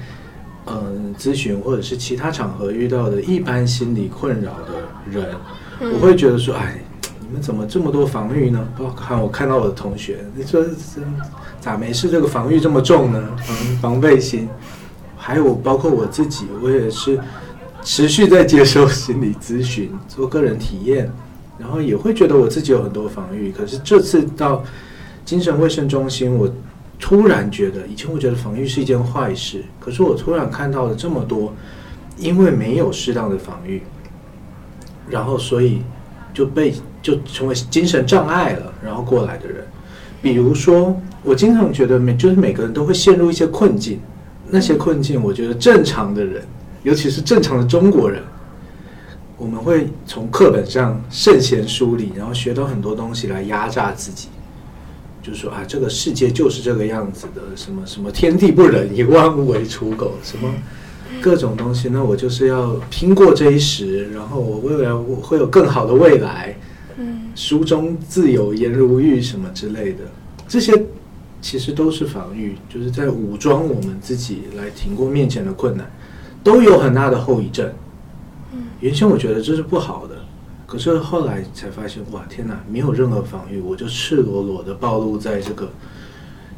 [0.68, 4.74] 嗯咨询或者是其他场合遇到的一般心理困扰的
[5.10, 5.34] 人，
[5.80, 6.80] 我会觉得说，哎。
[7.28, 8.68] 你们怎么这么多防御呢？
[8.78, 10.64] 包括我看到我的同学，你说
[11.60, 12.08] 咋没事？
[12.08, 13.20] 这个防御这么重呢？
[13.38, 14.48] 防防备心，
[15.18, 17.20] 还有包括我自己，我也是
[17.82, 21.12] 持续在接受心理咨询，做个人体验，
[21.58, 23.52] 然后也会觉得我自己有很多防御。
[23.52, 24.64] 可是这次到
[25.26, 26.48] 精神卫生中心，我
[27.00, 31.54] 突然觉得，以前我觉得防御是一件坏事，可是我突然看到了这么多，
[32.18, 33.82] 因为没有适当的防御，
[35.10, 35.82] 然后所以
[36.34, 36.74] 就被。
[37.06, 39.64] 就成为精神障碍了，然后过来的人，
[40.24, 44.00] 比如说，我经常觉得每就是每个人都会陷入一些困境，
[44.50, 46.44] 那些困境，我觉得正常的人，
[46.82, 48.24] 尤其是正常的中国人，
[49.38, 54.30] 我们会从课本上圣贤书里，然后学到很多东西来压榨自己，
[55.26, 60.54] 就是说啊，这个世界就是这个样子的，什么什么天地不仁，以万物为刍狗，什么
[61.20, 66.56] 各种东西，那我就是要拼过这一时，然后我未来我会有更好的未来。
[66.98, 70.00] 嗯书中自有颜如玉什么之类的，
[70.48, 70.72] 这些
[71.42, 75.92] 其实都是防御，就是在武装我们自己来挺过面前的困难，
[76.44, 77.68] 都有很大的后遗症。
[78.54, 80.15] 嗯原先我觉得这是不好的，
[80.66, 85.70] 可是后来才发现，哇，天哪，没有任何防御，我就赤裸裸的暴露在这个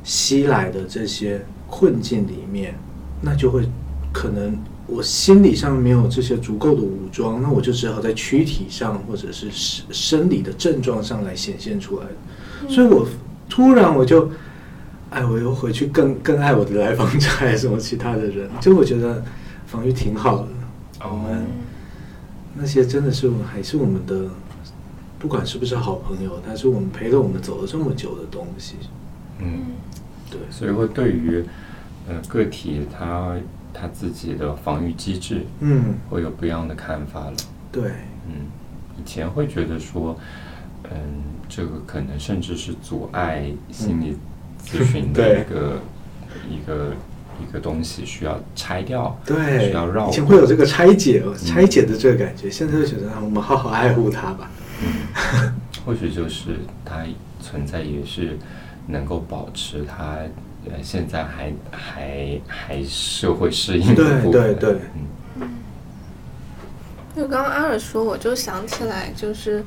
[0.04, 2.76] 袭来的这些困境里面，
[3.22, 3.68] 那就会
[4.14, 4.58] 可能。
[4.90, 12.06] 我心理上没有这些足够的武装，那我就只好在躯体上或者是生生理的症状上来显现出来。
[12.70, 13.06] 所以我
[13.50, 14.32] 突然我就，
[15.10, 19.22] 哎，我又回去更更爱我的来访者还是什么其他的人，就我觉得
[19.66, 20.48] 防御挺好的。
[21.02, 21.46] 我们
[22.58, 24.30] 那些真的是还是我们的，
[25.20, 28.76] 不管是不是好朋友，但是我们陪着我们走了这么久的东西。
[29.40, 29.62] 嗯，
[30.32, 31.44] 对，所以会对于
[32.08, 33.36] 呃个体他。
[33.80, 37.34] 他自己的防御机制，嗯，会有不一样的看法了。
[37.72, 37.92] 对，
[38.28, 38.48] 嗯，
[38.98, 40.18] 以前会觉得说，
[40.86, 40.96] 嗯，
[41.48, 44.18] 这个可能甚至是阻碍心理
[44.66, 45.80] 咨询的 一个
[46.50, 46.94] 一个
[47.42, 50.10] 一个东西，需要拆掉，对，需要绕。
[50.10, 54.50] 以前会有这个拆解、拆解的这个感觉，现在就觉得我们好好爱护它吧。
[54.82, 55.54] 嗯，
[55.86, 57.04] 或许就是它
[57.42, 58.38] 存在也是
[58.88, 60.18] 能够保持它
[60.66, 60.82] 呃。
[60.84, 64.80] 现在还还还社会适应的部分，对对对，
[65.36, 65.50] 嗯。
[67.16, 69.64] 因为刚刚阿尔说，我就想起来，就是，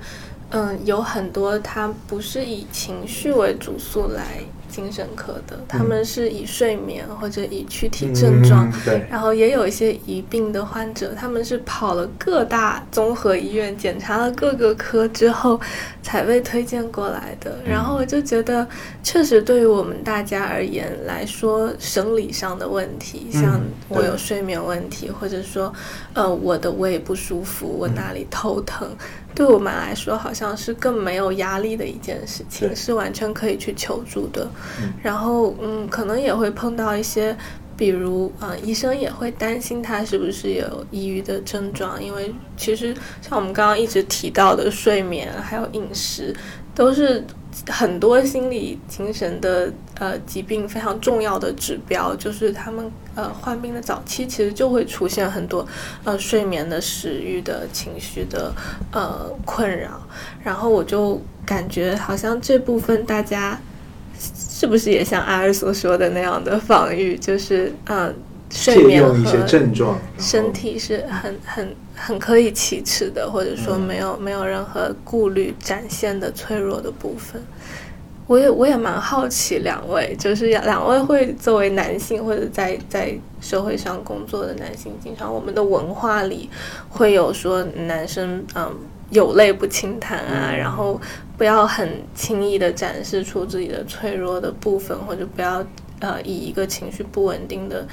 [0.50, 4.44] 嗯，有很多他不是以情绪为主诉来。
[4.70, 15.60] 精神科的，他们是以睡眠或者以躯体症状，对，然后也有一些疑病的患者，他们是跑了各大综合医院检查了各个科之后
[16.02, 17.58] 才被推荐过来的。
[17.64, 18.66] 然后我就觉得，
[19.02, 25.72] 确实对于我们大家而言来说，生理上的问题，像我有睡眠问题，或者说，
[26.14, 28.88] 呃，我的胃不舒服，我哪里头疼。
[29.34, 34.48] 对我们来说，好像是更没有压力的一件事情，是完全可以去求助的。
[35.02, 37.34] 然后，嗯，可能也会碰到一些，
[37.76, 46.34] 比如，呃，医生也会担心他是不是有抑郁的症状，因为其实像我们刚刚一直提到的睡眠还有饮食，
[46.74, 47.24] 都是
[47.68, 55.66] 很多心理精神的呃疾病非常重要的指标，就是他们呃患病的早期，其实就会出现很多
[56.04, 58.52] 呃睡眠的、食欲的、情绪的
[58.92, 60.06] 呃困扰。
[60.42, 63.60] 然后我就感觉好像这部分大家
[64.18, 68.14] 是不是也像阿尔所说的那样的防御，就是嗯。
[68.52, 69.46] 睡眠和
[70.18, 77.42] 身体是很很很可以启齿的，或者说没有没有任何顾虑展现的脆弱的部分。
[78.26, 86.48] 我也我也蛮好奇，两位就是两位会作为男性或者在在社会上工作的男性，经常我们的文化里
[86.88, 88.72] 会有说男生嗯
[89.10, 91.00] 有泪不轻弹啊，然后
[91.36, 95.64] 不要很轻易的展示出自己的脆弱的部分，或者不要
[95.98, 97.84] 呃以一个情绪不稳定的。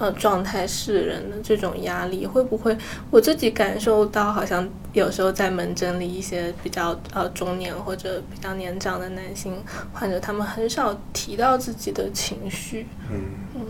[0.00, 2.74] 呃，状态示人的这种压力会不会？
[3.10, 12.86] 我自己感受到，好像有时候在门诊里，一些比较呃中年或者比较年长的男性患者，他们很少提到自己的情绪。
[13.10, 13.20] 嗯
[13.56, 13.60] 嗯，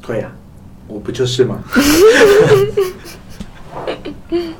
[0.00, 0.30] 对呀，
[0.86, 1.58] 我不就是吗？
[4.30, 4.54] 嗯，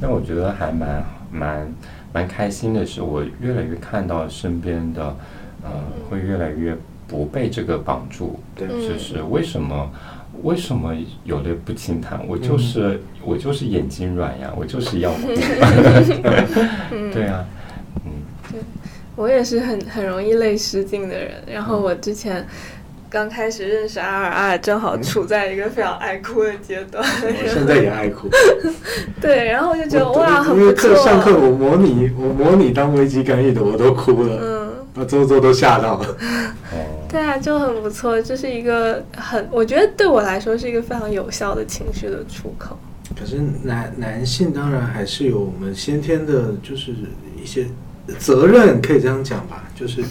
[0.00, 1.74] 那我觉得还蛮蛮
[2.12, 5.16] 蛮开心的是，我越来越看到身边的
[5.62, 5.70] 呃，
[6.10, 6.76] 会越来越。
[7.12, 9.90] 不被这个绑住，就是为什么？
[10.42, 12.18] 为什么有的不轻弹？
[12.26, 15.28] 我就是我就是眼睛软呀，我就是要哭。
[17.12, 17.44] 对啊，
[18.06, 18.10] 嗯，
[18.50, 18.60] 对，
[19.14, 21.34] 我也是很很容易泪失禁的人。
[21.46, 22.44] 然后我之前
[23.10, 27.04] 刚开始认识阿尔，阿尔正好处在一个非常爱哭的阶段。
[27.04, 28.28] 我现在也爱哭。
[29.20, 30.96] 对，然后我就觉得哇，很不错。
[30.96, 34.38] 上课我模拟我模拟当危机干预的，我都哭了。
[34.40, 34.72] 嗯。
[34.94, 36.16] 把周周都吓到了。
[37.12, 42.74] 对啊，就很不错，这是一个很，我觉得对我来说是一个非常有效的情绪的出口。
[43.14, 46.94] 可是男男性当然还是有我们先天的，就是
[47.38, 47.66] 一些
[48.18, 50.02] 责任，可以这样讲吧，就是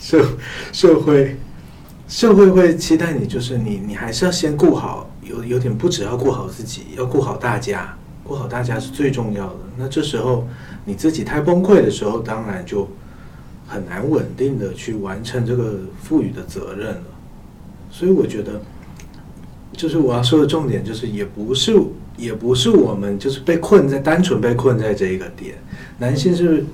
[0.00, 0.24] 社
[0.72, 1.36] 社会
[2.08, 9.56] 社会会期待你，就是你你还是要先顾好，有有点不只要顾好自己，要顾好大家，顾好大家是最重要的。
[9.76, 10.48] 那这时候
[10.86, 12.88] 你自己太崩溃的时候，当然就。
[13.70, 17.02] 很难稳定的去完成这个赋予的责任了，
[17.88, 18.60] 所以我觉得，
[19.72, 21.80] 就是我要说的重点就是，也不是
[22.16, 25.54] 也不是我们就是被困在单纯被困在这一个点，
[25.98, 26.64] 男性是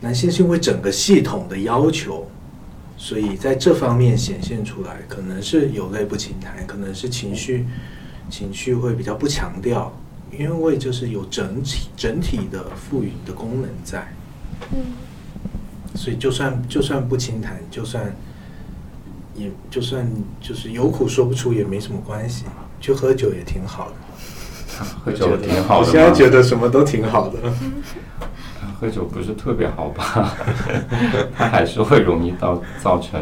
[0.00, 2.26] 男性是因为整个系统的要求，
[2.96, 7.66] 所以在这方面显现出来，可能是有泪不轻弹，可能是情绪
[8.30, 9.94] 情绪会比较不强调，
[10.32, 14.10] 因为就是有整体整体的赋予的功能在，
[14.72, 14.78] 嗯。
[15.98, 18.14] 所以就算就算不轻谈，就算
[19.34, 20.08] 也就算
[20.40, 22.44] 就是有苦说不出也没什么关系，
[22.80, 23.94] 去喝酒也挺好的。
[25.04, 25.86] 喝酒挺好的。
[25.86, 27.38] 我现在觉得什么都挺好的。
[28.80, 30.36] 喝酒不是特别好吧？
[31.36, 33.20] 它还是会容易到造成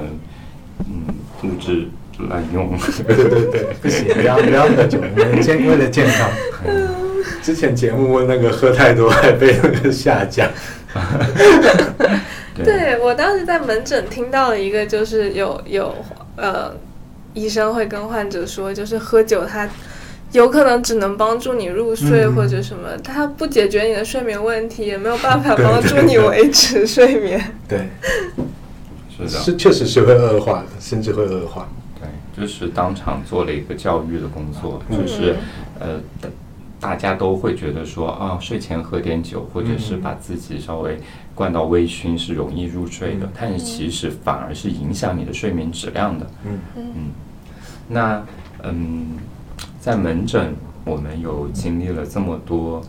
[0.80, 1.88] 嗯物质
[2.28, 2.76] 滥用。
[3.06, 5.00] 对对对，不行，不要不要喝酒，
[5.40, 6.28] 健为了健康。
[7.42, 10.50] 之前节目问那个喝太多还被那个下架。
[12.64, 15.94] 对我当时在门诊听到了一个，就是有有
[16.36, 16.74] 呃，
[17.34, 19.68] 医生会跟患者说，就是喝酒它
[20.32, 27.52] 有可能只能帮助你入睡或者什么，它不解决你的睡眠问题，也没有办法帮助你维持睡眠。
[27.68, 27.88] 对，
[29.16, 31.68] 是的，是确实是会恶化的，甚至会恶化。
[32.00, 32.08] 对，
[32.40, 35.36] 就是当场做了一个教育的工作，就是
[35.78, 36.00] 呃。
[36.78, 41.00] 大家都会觉得说啊，睡前喝点酒，或者是把自己稍微
[41.34, 46.26] 灌到微醺是容易入睡的，但是其实反而是影响你的睡眠质量的。
[46.44, 47.10] 嗯嗯。
[47.88, 48.22] 那
[48.62, 49.16] 嗯，
[49.80, 52.82] 在门诊我们有经历了这么多，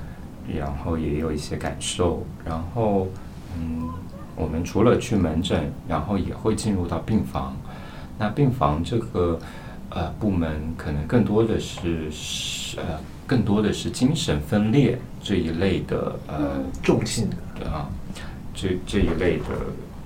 [0.53, 3.07] 然后也有一些感受，然后
[3.57, 3.89] 嗯，
[4.35, 7.55] 我们除了去门诊，然后也会进入到病房。
[8.19, 9.39] 那病房这个
[9.89, 12.99] 呃部门可能更多的是是呃。
[13.27, 17.89] 更多的是精神分裂这一类的呃重性的啊，
[18.55, 19.43] 这这一类的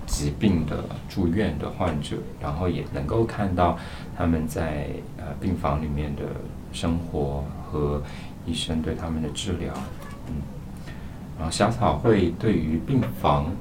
[0.07, 3.77] 疾病的住院的患者，然后也能够看到
[4.17, 6.23] 他们在呃病房里面的
[6.73, 8.01] 生活和
[8.47, 9.71] 医生对他们的治疗，
[10.27, 10.41] 嗯，
[11.37, 13.51] 然后小草会对于病房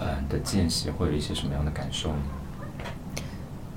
[0.00, 2.22] 呃的见习会有一些什么样的感受呢？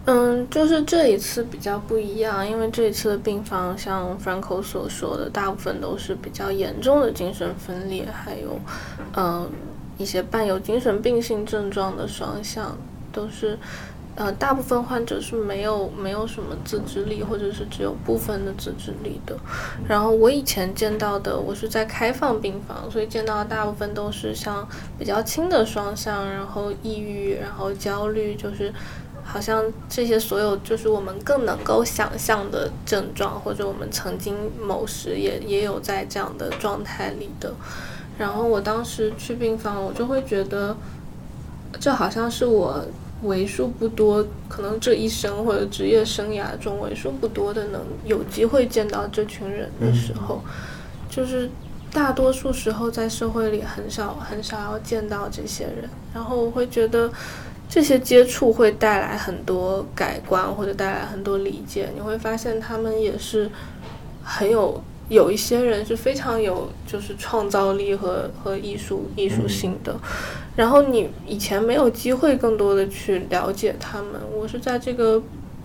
[0.09, 8.57] 嗯，就是这一次比较不一样，因为这一次的病房，像 Franco 所说的，大部分都是比较严重的精神分裂，还有，
[9.17, 9.49] 嗯，
[9.97, 12.77] 一些伴有精神病性症状的双向，
[13.11, 13.59] 都是
[14.15, 19.35] 呃，大部分患者是没有没有什么自制力，或者是只有部分的自制力的。
[19.89, 24.65] 然后我以前见到的，我是在开放病房，所以见到的大部分都是像
[24.97, 28.73] 比较轻的双向，然后抑郁，然后焦虑，就是
[29.27, 37.53] 好像这些所有就是我们更能够想象的症状，或者我们曾经某时也也有在这样的状态里的。
[38.17, 40.75] 然后我当时去病房，我就会觉得，
[41.79, 42.83] 这好像是我。
[43.23, 50.39] 为数不多，可能这一生或者职业生涯中为数不多的能有机会见到这群人的时候，
[51.09, 51.49] 就是
[51.91, 57.11] 大多数时候在社会里很少很少要见到这些人，然后我会觉得
[57.69, 63.49] 这些接触会带来很多改观或者带来很多理解，你会发现他们也是
[64.23, 64.81] 很有。
[65.09, 69.95] 有一些人是非常有就是创造力和和艺术艺术性的，
[70.53, 74.19] 然后你以前没有机会更多的去了解他们。
[74.35, 75.23] 我是在这个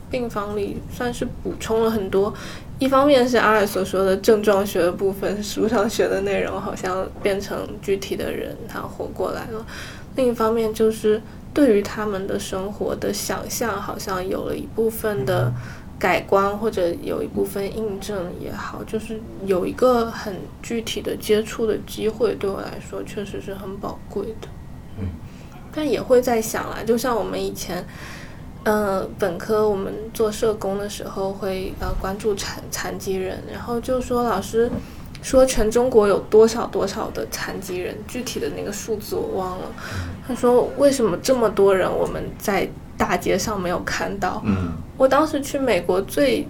[0.09, 2.33] 病房里算是补充了很多，
[2.79, 9.67] 一方面是阿尔所说的症状学的部分，书上学的内容好像变成具体的人他活过来了；
[10.15, 11.21] 另一方面就是
[11.55, 15.53] 对于他们的生活的想象，好像有了一部分的。
[15.99, 24.49] 改观或者有一部分印证也好，就是有一个很具体的接触的机会，对我来说确实是很宝贵的。
[24.99, 25.07] 嗯，
[25.73, 27.87] 但也会在想啊，就像我们以前，
[28.65, 34.69] 呃，本科我们做社工的时候会呃关注残残疾人，然后就说老师
[35.23, 39.65] 说全中国有多少多少的残疾人，具体的那个数字我忘了。
[40.29, 42.69] 他说为什么这么多人我们在。
[42.95, 44.41] 大街上没有看到。
[44.45, 46.47] 嗯，我当时去美国最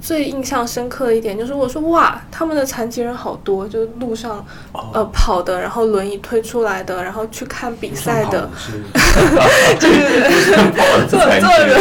[0.00, 4.44] 最印象深刻的一点就是，我说哇，他们的残疾人好多，就路上
[4.92, 8.48] 呃跑的，然后轮椅推出来的，然后去看比赛的，
[9.78, 10.30] 就是
[11.08, 11.78] 坐坐着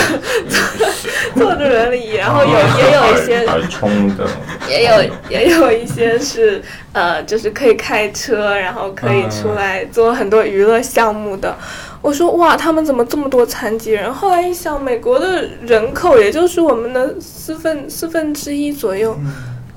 [1.35, 4.27] 坐着轮椅，然后有也有一些冲的，
[4.69, 6.61] 也有也有一些是
[6.91, 11.55] 呃，就是可以开车，然后可以出来做很多娱乐项目的。
[12.01, 14.13] 我说哇，他们怎么这么多残疾人？
[14.13, 19.17] 后来一想，美国的人口也就是我们的四分四分之一左右，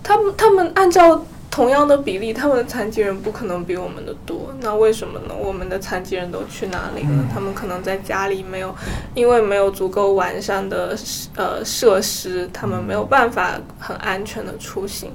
[0.03, 4.55] 他们他们按照同样的比例，他们的残疾人不可能比我们的多。
[4.61, 5.35] 那为什么呢？
[5.37, 7.25] 我们的残疾人都去哪里了？
[7.35, 8.75] 他们可能在家里没有，
[9.15, 10.97] 因为没有足够完善的
[11.37, 15.11] 呃设施，他们没有办法很安全的出行。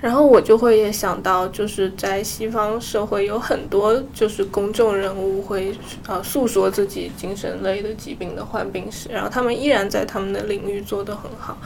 [0.00, 5.74] 然后我就会也想到，就是在西方社会有很多就是公众人物会
[6.06, 11.56] 呃诉说自己精神类的疾病的患病史，然后他们依然在他们的领域做得很好。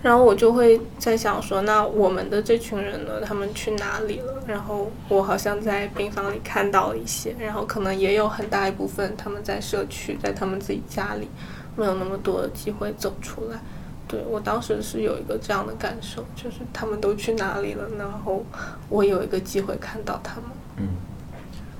[0.00, 4.34] 然后我就会在想说，那我们的这群人呢，他们去哪里了？
[4.46, 11.28] 然后我好像在病房里看到了一些，然后可能也有很大一部分他们在社区，在他们自己家里，
[11.76, 13.60] 没有那么多机会走出来。
[14.08, 18.44] 对我当时是有一个这样的感受，就是他们都去哪里了，然后
[18.88, 20.44] 我有一个机会看到他们。
[20.76, 20.88] 嗯，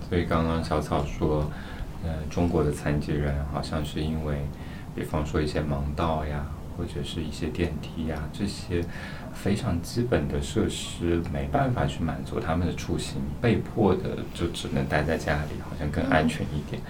[0.08, 1.50] 所以刚刚小草说，
[2.04, 4.46] 呃，中国的残疾人好像是因为，
[4.94, 6.46] 比方说一些盲道呀，
[6.76, 8.82] 或者是一些电梯呀，这些
[9.34, 16.80] 非常基本的设施没办法去满足他们的出行，被迫的就只能待在家里，好像更安全一点。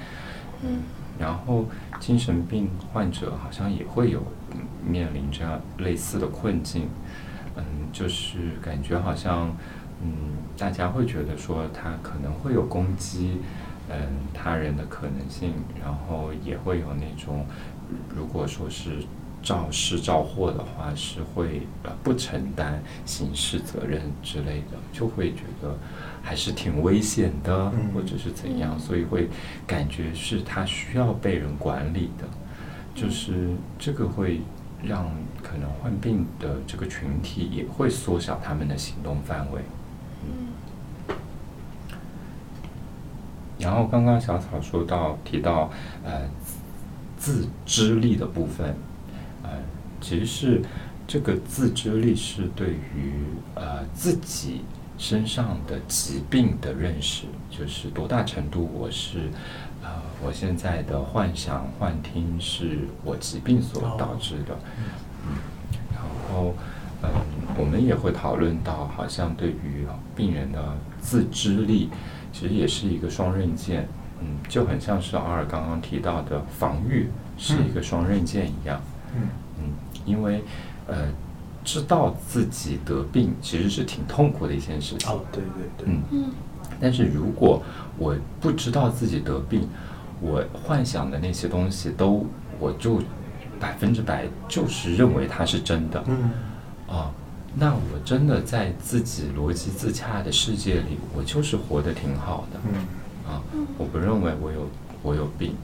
[0.63, 0.83] 嗯。
[1.19, 1.67] 然后
[2.01, 4.21] 精神病患者好像也会有
[4.87, 6.89] 面临这样类似的困境，
[7.57, 9.55] 嗯，就是感觉好像，
[10.03, 10.13] 嗯，
[10.57, 13.39] 大家会觉得说他可能会有攻击，
[13.89, 13.97] 嗯，
[14.33, 17.47] 他人的可能性，然后也会有那种，
[18.15, 19.05] 如果说是
[19.43, 25.77] 肇事肇祸的话，是会呃不承担刑事责任之类的，就会觉得。
[26.25, 29.29] 还是挺危险的，或者是怎样，所以会
[29.67, 32.25] 感觉是他需要被人管理的，
[32.95, 34.41] 就是这个会
[34.83, 35.11] 让
[35.43, 39.63] 可能患病的这个群体也会缩小他们的行动范围。
[40.25, 41.17] 嗯。
[43.59, 45.71] 然后刚刚小草说到提到
[46.05, 46.29] 呃
[47.17, 48.75] 自知力的部分，
[49.43, 49.51] 呃，
[50.01, 50.63] 其实是
[51.07, 53.25] 这个自知力是对于
[53.55, 54.63] 呃自己。
[54.99, 59.72] 身上的疾病的认识，就是多大程度我是，呃，
[60.25, 64.57] 我现在的幻想幻听是我疾病所导致的，
[65.27, 65.37] 嗯，
[65.93, 66.03] 然
[66.33, 66.55] 后，
[67.03, 67.09] 嗯，
[67.59, 71.91] 我们也会讨论到，好像对于病人的自知力，
[72.33, 73.89] 其实也是一个双刃剑，
[74.21, 78.81] 嗯，就很像是阿尔刚刚提到的防御是一个双刃剑一样，
[79.15, 79.29] 嗯。
[79.59, 79.65] 嗯，
[80.05, 80.43] 因为，
[80.87, 81.09] 呃。
[81.65, 85.09] 知道自己得病其实是挺痛苦的一件事情。
[85.09, 86.33] 哦，对对对，嗯。
[86.81, 87.63] 但是如果
[87.97, 89.69] 我不知道自己得病，
[90.23, 92.25] 我幻想的那些东西都
[92.59, 93.03] 我就
[93.61, 96.03] 百分之百就是认为它是真的。
[96.07, 96.31] 嗯。
[96.89, 97.11] 啊，
[97.55, 102.61] 那我真的在自己逻辑自洽的世界里，我就是活得挺好的。
[102.67, 102.87] 嗯。
[103.31, 103.43] 啊，
[103.79, 104.69] 我不认为我有
[105.03, 105.55] 我有病，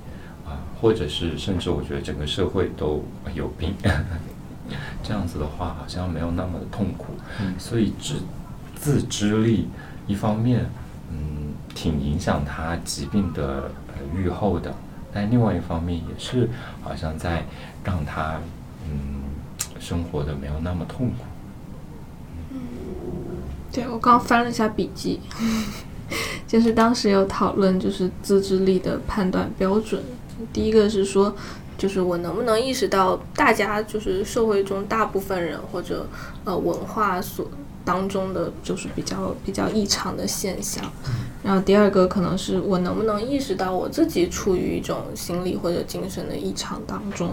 [0.47, 3.05] 啊，或者是甚至我觉得整个社会都
[3.35, 3.75] 有病，
[5.03, 7.07] 这样子的话好像没有那么的痛苦，
[7.41, 7.55] 嗯。
[7.59, 8.17] 所以自
[8.75, 9.69] 自知力
[10.07, 10.71] 一方面，
[11.11, 14.75] 嗯，挺影响他疾病的呃愈后的，
[15.13, 16.49] 但另外一方面也是
[16.83, 17.45] 好像在
[17.85, 18.41] 让他
[18.85, 19.23] 嗯
[19.79, 21.15] 生活的没有那么痛苦。
[22.53, 22.59] 嗯
[23.71, 25.21] 对我刚翻了一下笔记，
[26.49, 30.03] 就是当时有讨论就是自制力的判断标准。
[30.53, 31.35] 第一个是说，
[31.77, 36.07] 就是我能不能意识到大家就是社会中大部分人或者
[36.45, 37.47] 呃文化所
[37.89, 40.85] 当中的就是比较比较异常的现象。
[41.43, 47.31] 然后第二个可能是我能不能意识到我自己处于一种心理或者精神的异常当中。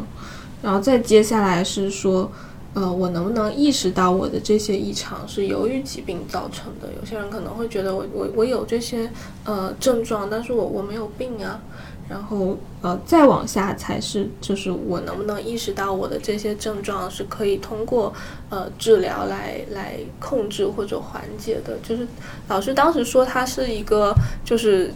[0.62, 2.32] 然后再接下来是说，
[2.74, 6.88] 呃，我能不能意识到我的这些异常是由于疾病造成的？
[7.00, 9.12] 有些人可能会觉得我我我有这些
[9.44, 11.60] 呃症状，但是我我没有病啊。
[12.08, 18.14] 然后呃，再往下才是就是我能不能意识到我的这些症状是可以通过
[18.50, 21.78] 呃治疗来来控制或者缓解的。
[21.84, 22.08] 就是
[22.48, 24.94] 老师当时说它是一个就是。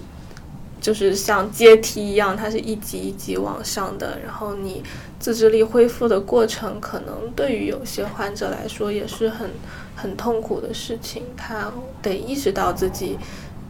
[0.82, 4.18] 就是像阶梯一样，它是一级一级往上的。
[4.24, 4.82] 然后你
[5.20, 9.50] 自制力恢复的过程，可能对于有些患者来说也是很
[9.94, 11.24] 很痛苦的事情。
[11.36, 11.70] 他
[12.02, 13.18] 得意识到自己，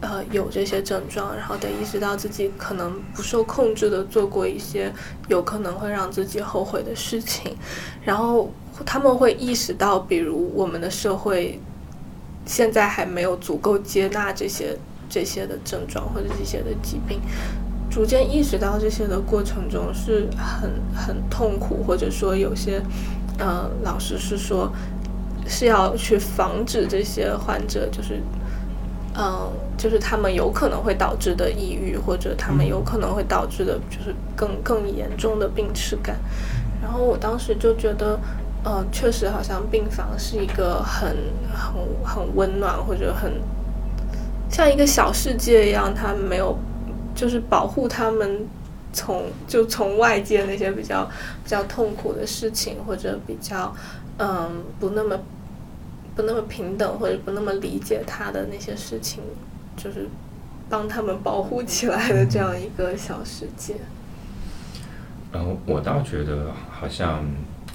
[0.00, 4.92] 呃，有这些症状，然后得意识到自己可能不受控制的做过一些
[5.28, 7.56] 有可能会让自己后悔的事情。
[8.04, 8.52] 然后
[8.84, 11.60] 他们会意识到，比如我们的社会
[12.44, 14.76] 现在还没有足够接纳这些。
[15.12, 17.20] 这些的症状或者这些的疾病，
[17.90, 22.80] 逐渐意识到这些的过程中是很很痛苦，或者说有些，
[23.36, 24.70] 呃，老师是说
[25.48, 28.22] 是要去防止这些患者，就是，
[29.16, 36.16] 嗯，就是他们有可能会导致的抑郁，或者他们有可能会导致的，就是更更严重的病耻感。
[36.80, 38.18] 然后我当时就觉得，
[38.64, 41.16] 呃，确实好像病房是一个很
[41.52, 43.32] 很很温暖或者很。
[44.48, 46.58] 像一个小世界一样，他没有，
[47.14, 48.46] 就是保护他们
[48.92, 51.04] 从就从外界那些比较
[51.44, 53.72] 比较痛苦的事情，或者比较
[54.18, 54.50] 嗯
[54.80, 55.16] 不那么
[56.20, 59.22] 不那么平等或者不那么理解他的那些事情，
[59.76, 60.06] 就是
[60.68, 63.76] 帮他们保护起来的这样一个小世界。
[65.32, 67.24] 然后，我倒觉得好像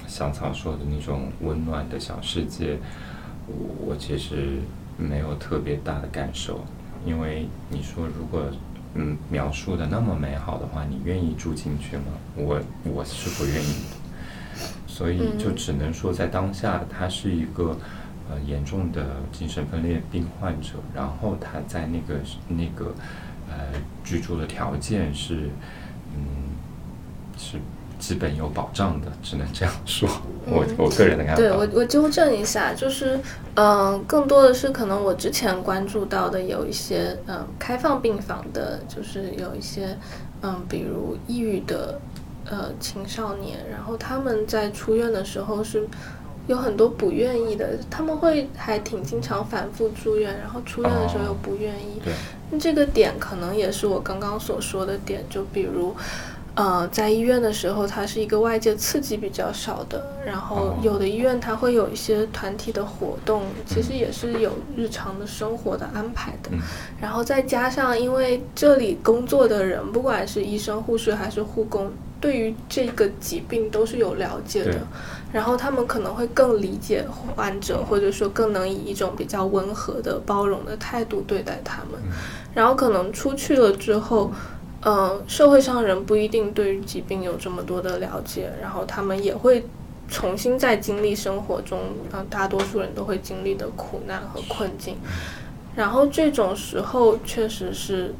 [0.06, 2.78] 小草说的那种温暖的小世界，
[3.46, 4.60] 我我其实。
[4.98, 6.64] 没有特别大的感受，
[7.04, 8.42] 因为你说如果
[8.94, 12.04] 嗯描述的那么美好的话，你愿意住进去吗？
[12.34, 17.76] 我我是不愿意的，所以就只能说在当下，它是一个
[18.30, 22.94] 呃严重的精神分裂病患者，然后他在那个那个
[23.48, 23.56] 呃
[24.04, 25.50] 居住的条件是
[26.14, 26.54] 嗯
[27.38, 27.58] 是。
[27.98, 30.06] 基本有保障的，只能这样说。
[30.44, 31.40] 我我个人的看法。
[31.40, 33.18] 对我，我纠正一下，就是，
[33.54, 39.96] 嗯，更多的是可能我之前关注到的有一些，嗯，开放病房的，就是有一些，
[40.42, 41.98] 嗯，比如抑郁的，
[42.44, 45.88] 呃，青少年，然后他们在出院的时候是
[46.46, 52.00] 有很多不愿意的，他们会还挺经常反复住院，然后出院的时候又不愿意。
[52.04, 52.12] 对。
[52.50, 55.94] 那这个点可能也是我刚刚所说的点，就比如。
[56.58, 66.48] 呃，在医院的时候，它是一个外界刺激比较少的，然后有的医院它会有一些团体的活动，其实也是有日常的生活的安排的，
[66.98, 71.92] 然后再加上因为这里工作的人，不管是医生、护士还是护工，
[72.22, 74.78] 对于这个疾病都是有了解的，
[75.32, 82.00] 然后他们可能会更理解患者，或者说更能以一种比较温和的、包容的态度对待他们，
[82.54, 84.32] 然后可能出去了之后。
[84.82, 89.66] 嗯，社会上人不一定对于疾病有这么多的了解，然后他们也会
[90.08, 91.80] 重新再经历生活中，
[92.12, 94.96] 嗯，大多数人都会经历的苦难和困境，
[95.74, 98.14] 然后这种时候确实是。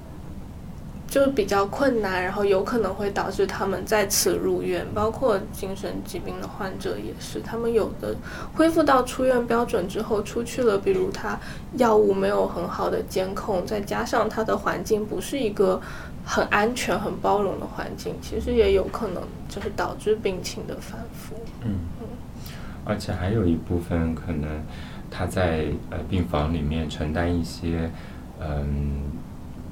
[1.08, 8.14] 就比较困难，然后有可能会导致他们再次入院，包括精神疾病的患者也是，他们有的
[8.54, 11.38] 恢复到出院标准之后出去了，比如他
[11.76, 15.80] 药物没有很好的监控，再加上他的环境不是一个
[16.24, 21.36] 很安全、很包容的环境，其实也有可能就是导致病情的反复。
[21.62, 22.08] 嗯嗯，
[22.84, 24.60] 而且还有一部分可能
[25.08, 27.90] 他在呃病房里面承担一些
[28.40, 29.12] 嗯。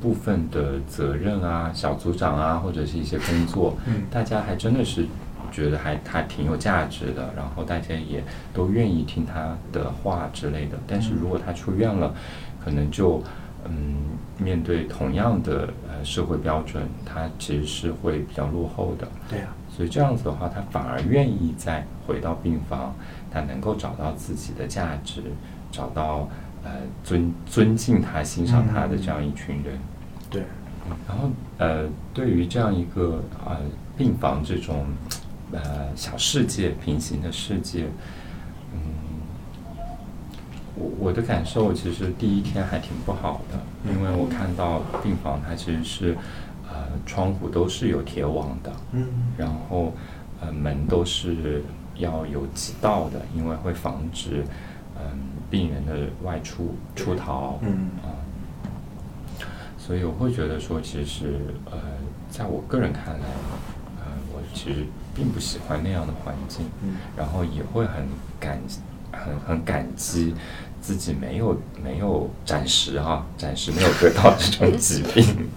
[0.05, 3.75] 部分的责任啊，小组长啊，或者是一些工作，
[4.11, 5.07] 大家还真的是
[5.51, 10.77] 觉得还他挺有价值的，然后大家也都愿意听他的话之类的。
[10.87, 12.15] 但是如果他出院了，
[12.63, 13.23] 可能就
[13.65, 13.97] 嗯
[14.37, 19.09] 面对同样的呃社会标准，他其实是会比较落后的。
[19.31, 22.95] 对啊、所以这样子的话，他反而愿意再回到病房，
[23.33, 25.23] 他能够找到自己的价值，
[25.73, 26.29] 找到
[26.63, 29.65] 呃尊尊敬他、欣赏他的这样一群人。
[29.65, 29.79] 对，
[31.09, 33.57] 然后呃，对于这样一个呃
[33.97, 34.87] 病房这种
[35.53, 37.87] 呃小世界、平行的世界，
[38.73, 38.81] 嗯，
[40.77, 43.59] 我我的感受其实第一天还挺不好的，
[43.91, 46.17] 因为我看到病房它其实是
[46.69, 49.07] 呃窗户都是有铁网的，嗯。
[49.39, 49.93] 然后
[50.41, 51.63] 呃门都是
[51.97, 54.45] 要有几道的，因为会防止
[54.97, 55.19] 嗯、
[55.51, 57.91] 病人的外出出逃，嗯。
[58.03, 58.15] 啊、
[59.85, 61.35] 所以我会觉得说，其实
[61.71, 61.79] 呃，
[62.31, 63.27] 在我个人看来，
[64.01, 68.07] 呃，我其实并不喜欢那样的环境，嗯然后也会很
[68.41, 68.59] 感
[69.13, 70.35] 很很感激
[70.81, 75.51] 自己没有没有暂时啊，暂时没有得到这种 疾病，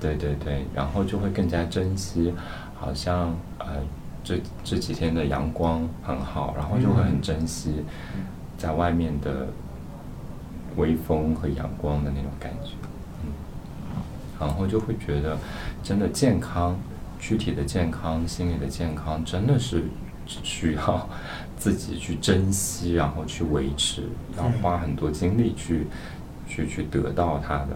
[0.00, 2.32] 对对对，然后就会更加珍惜，
[2.74, 3.66] 好像呃
[4.24, 7.84] 这这几天的阳光很好，然后就会很珍惜
[8.56, 9.48] 在外面的
[10.76, 12.88] 微风和阳光的那种感觉，嗯，
[14.40, 15.38] 然后就会觉得
[15.82, 16.78] 真的健康，
[17.18, 19.84] 躯体的健康、心理的健康，真的是
[20.26, 21.08] 需要
[21.56, 24.02] 自己去珍惜，然后去维持，
[24.36, 25.86] 要花很多精力去
[26.48, 27.68] 去去得到它的。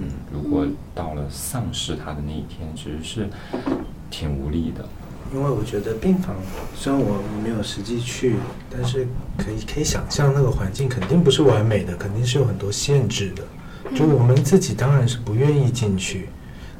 [0.00, 3.28] 嗯如果到了丧失它的那一天，其实是
[4.10, 4.84] 挺无力的。
[5.34, 6.34] 因为我觉得病房
[6.74, 8.36] 虽然我没有实际去，
[8.70, 9.06] 但是
[9.36, 13.42] 可以可以想象那个环境肯定不是完美的，肯定是有很多限制的。
[13.94, 16.28] 就我们自己当然是不愿意进去。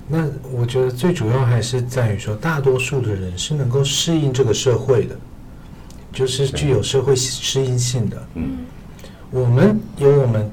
[0.06, 5.16] 那我觉得最主要还是在于说，大多数的人是能够适应这个社会的，
[6.12, 8.16] 就是是具有社会适应性的。
[8.34, 8.59] 嗯
[9.30, 10.50] 我们有我们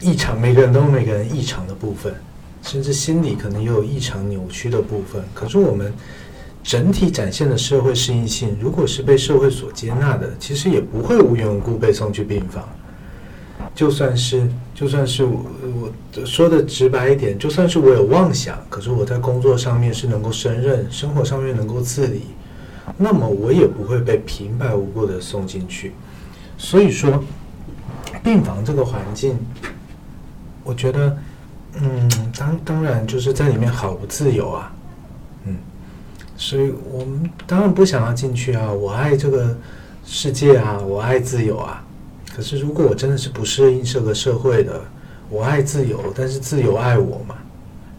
[0.00, 2.12] 异常，每个人都有每个人异常的部分，
[2.60, 5.22] 甚至心理可能也有异常扭曲的部分。
[5.32, 5.92] 可是我们
[6.64, 12.68] 整体展现的社会适应性，如果是被社会所接纳的，其实也不会无缘无故被送去病房。
[13.78, 22.22] 就算是就算是我我说的直白一点，就算是我有妄想，可是我在工作上面是能够胜任，生活上面能够自理，
[22.96, 25.92] 那么我也不会被平白无故的送进去。
[26.56, 27.22] 所以说，
[28.20, 29.38] 病房这个环境，
[30.64, 31.16] 我觉得，
[31.80, 34.72] 嗯，当当然就是在里面好不自由啊，
[35.44, 35.54] 嗯，
[36.36, 39.56] 所以我们当然不想要进去啊，我爱这个
[40.04, 41.84] 世界啊，我爱自由啊。
[42.38, 44.80] 可是如果我真的是不适应这个社会的，
[45.28, 47.34] 我爱自由，但是自由爱我嘛，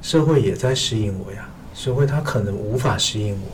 [0.02, 3.52] 社会也在适应我呀，社会它可能无法适应我，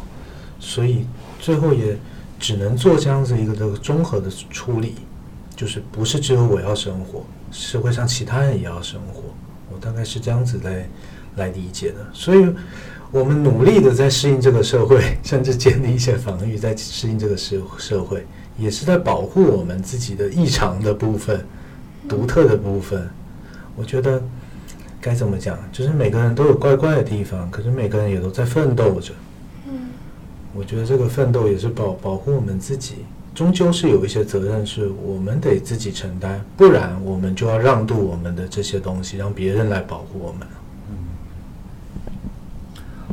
[0.59, 1.07] 所以
[1.39, 1.97] 最后也
[2.39, 4.93] 只能做这样子一个这个综合的处理。
[5.55, 9.23] 就是不是只有我要生活，社会上其他人也要生活，
[9.73, 10.89] 我大概是这样子来
[11.37, 12.05] 来理解的。
[12.13, 12.47] 所以，
[13.09, 18.27] 我们努力的在适应这个社会，甚至建立一些防御，在适应这个社社会，
[18.57, 21.45] 也是在保护我们自己的异常的部分、
[22.07, 23.09] 独特的部分。
[23.75, 24.21] 我觉得
[25.01, 29.13] 该怎么讲，就是每个人都有怪怪的地方，可是每个人也都在奋斗着。
[29.67, 29.89] 嗯
[30.53, 32.95] 我觉得这个奋斗也是保保护我们自己，
[33.33, 40.47] 终究是有一些责任是我们得自己承担，不然我们就要让渡我们的这些东西，让别人来保护我们。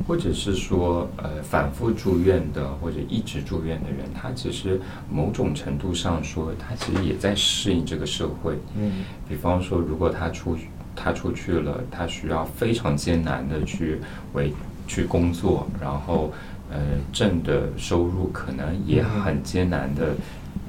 [0.06, 4.80] 或者是说，呃，反复住院的或者一直住院的人，他其实
[5.10, 8.58] 某种程度上说，他其实也在适应这个社会。
[8.76, 10.56] 嗯比方说，如果他出
[10.94, 13.98] 他出去了，他需要非常艰难的去
[14.34, 14.52] 为
[14.86, 16.32] 去工作，然后
[16.70, 16.78] 呃
[17.12, 20.14] 挣的收入可能也很艰难的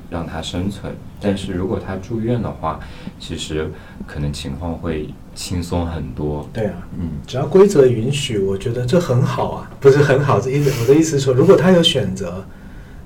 [0.10, 0.94] 让他生存。
[1.20, 2.80] 但是如果他住院的话，
[3.20, 3.70] 其实
[4.06, 6.48] 可能情况会轻松很多。
[6.54, 10.40] 对啊，嗯，只要规则允许，我觉得这很好啊，不是很好。
[10.40, 12.46] 这意思我的意思是说，如果他有选择，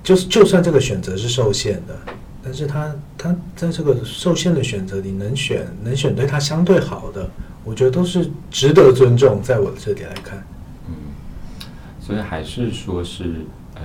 [0.04, 1.98] 就是就算这个选择是受限的，
[2.44, 7.30] 但是他他在这个受限的选择里能选能选对他相对好的，
[7.64, 9.42] 我觉得都是值得尊重。
[9.42, 10.46] 在我的这里来看，
[10.88, 10.94] 嗯，
[12.00, 13.36] 所以还是说是
[13.76, 13.82] 呃，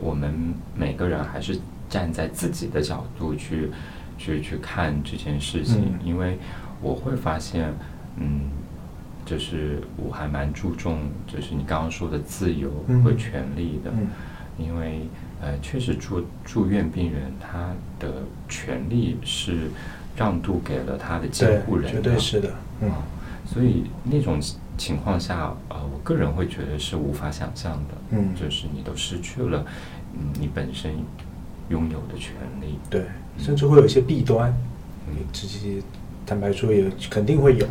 [0.00, 1.58] 我们每个人还是
[1.88, 3.70] 站在自己的角度去
[4.16, 6.38] 去去看这件事情，嗯因为
[6.80, 7.72] 我会发现，
[8.16, 8.50] 嗯，
[9.24, 13.02] 就是我还蛮注重，就是你刚刚说的自由嗯。
[13.02, 14.06] 和权利的，嗯。
[14.58, 15.02] 因为
[15.40, 19.70] 呃，确实住住院病人他的权利是
[20.16, 22.90] 让渡给了他的监护人，绝对是的，嗯。
[22.90, 23.04] 啊，
[23.46, 24.40] 所以那种
[24.76, 27.94] 情况下，呃，我个人会觉得是无法想象的。
[28.10, 28.34] 嗯。
[28.34, 29.64] 就是你都失去了，
[30.14, 30.92] 嗯，你本身
[31.68, 32.78] 拥有的权利。
[32.90, 33.04] 对，
[33.38, 34.52] 甚至会有一些弊端，
[35.08, 35.82] 你自己
[36.28, 37.66] 坦白说也肯定会有。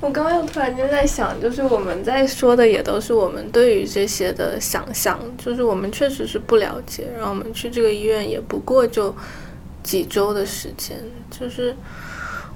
[0.00, 9.14] 我刚刚又突然间在想，就是我们在说的也都是我们对于这些的想象，就是我们确实是不了解，然后我们去这个医院也不过就
[9.82, 10.96] 几周的时间，
[11.30, 11.74] 就是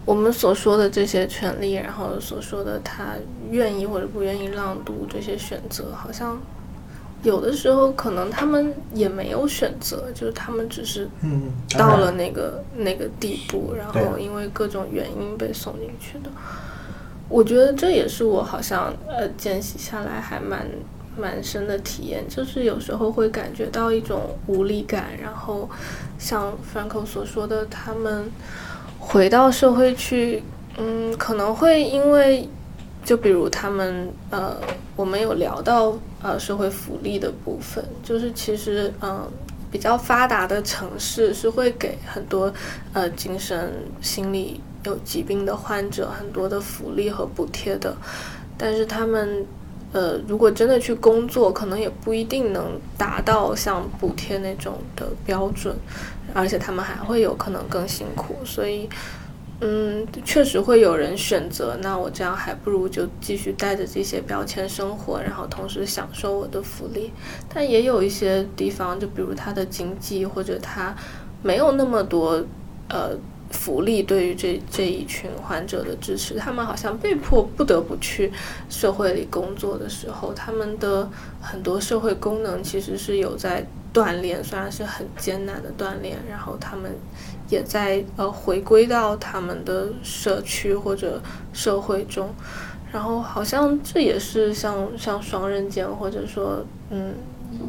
[0.04, 3.14] 我们所说的这些权利，然后所说的他
[3.50, 6.40] 愿意或者不愿意让渡这些选择，好像
[7.22, 16.30] 有的时候可能他们也没有选择，就是他们只是嗯，到了那个那个地步，然后因为各种原因被送进去的。
[17.28, 20.66] 我觉得这也是我好像呃见习下来还蛮
[21.16, 25.68] 蛮深的体验，就是有时候会感觉到一种无力感，然后
[26.18, 28.30] 像 Franco 所说的，他们
[28.98, 30.42] 回到社会去，
[30.78, 32.48] 嗯，可能会因为
[33.04, 34.56] 就比如他们呃，
[34.96, 39.26] 我们有聊到呃社会福利的部分，就是其实嗯、
[39.70, 42.52] 比较发达的城市是会给很多
[42.92, 47.96] 呃精神心理有疾病的患者很多的福利和补贴的，
[48.58, 49.46] 但是他们
[49.92, 55.74] 呃如果真的去工作，可能也不一定能达到像补贴那种的标准，
[56.34, 58.88] 而且他们还会有可能更辛苦，所以。
[59.62, 67.12] 嗯，确实会有人选择，那我这样还不如就继续带着这些标签生活，然后同时享受我的福利。
[67.52, 70.96] 但也有一些地方，就比如他的经济或者他
[71.42, 72.42] 没有那么多
[72.88, 73.10] 呃
[73.50, 78.32] 福利对于这这一群患者的支持，他们好像被迫不得不去
[78.70, 81.06] 社会里工作的时候，他们的
[81.38, 86.90] 很多社会功能其实是有在锻炼，虽然是很艰难的锻炼，然后他们
[87.50, 91.20] 也在呃回归到他们的社区或者
[91.52, 92.30] 社会中。
[92.92, 97.14] 然后好像这也是像像双刃剑，或者说嗯，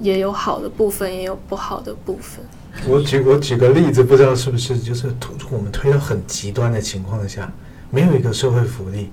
[0.02, 2.44] 也有好的部分，也有不好的部分。
[2.88, 7.52] 我举我举个例子，不知道是不是就是推我们推到很极端的情况下，
[7.92, 9.12] 没有一个社会福利，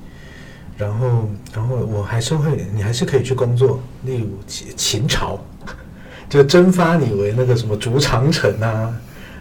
[0.78, 5.38] 然后然后我还是会，你还是可以去工作，例如秦秦朝，
[6.30, 8.94] 就征发你为那个什么竹长城啊，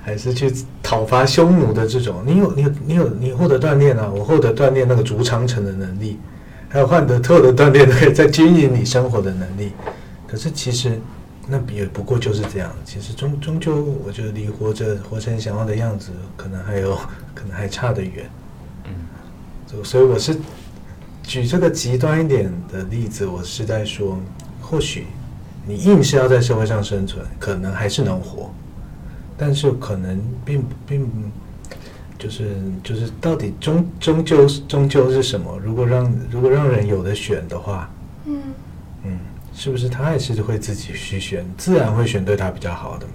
[0.07, 0.49] 还是去
[0.81, 6.17] 讨伐匈奴的这种，你有你有你有你获得锻炼啊，我获得锻炼那个逐长城的能力，
[6.69, 9.73] 还有换得特的锻炼可以在军营里生活的能力，
[10.25, 10.97] 可是其实。
[11.49, 16.93] 那也不过就是这样，其实终终究，我觉得离活着活成想要的样子，可能还有，
[17.33, 18.29] 可能还差得远。
[18.83, 18.91] 嗯
[19.65, 20.35] 所所以我是
[21.23, 24.19] 举这个极端一点的例子，我是在说，
[24.61, 25.07] 或许
[25.65, 28.51] 你硬是要在社会上生存，可能还是能活，
[29.37, 31.09] 但是可能并并
[32.17, 35.59] 就是就是到底终终究终究是什么？
[35.63, 37.89] 如果让如果让人有的选的话，
[38.25, 38.41] 嗯
[39.03, 39.19] 嗯，
[39.53, 43.13] 是不是他还是会自己去选，自然会选对他比较好的嘛？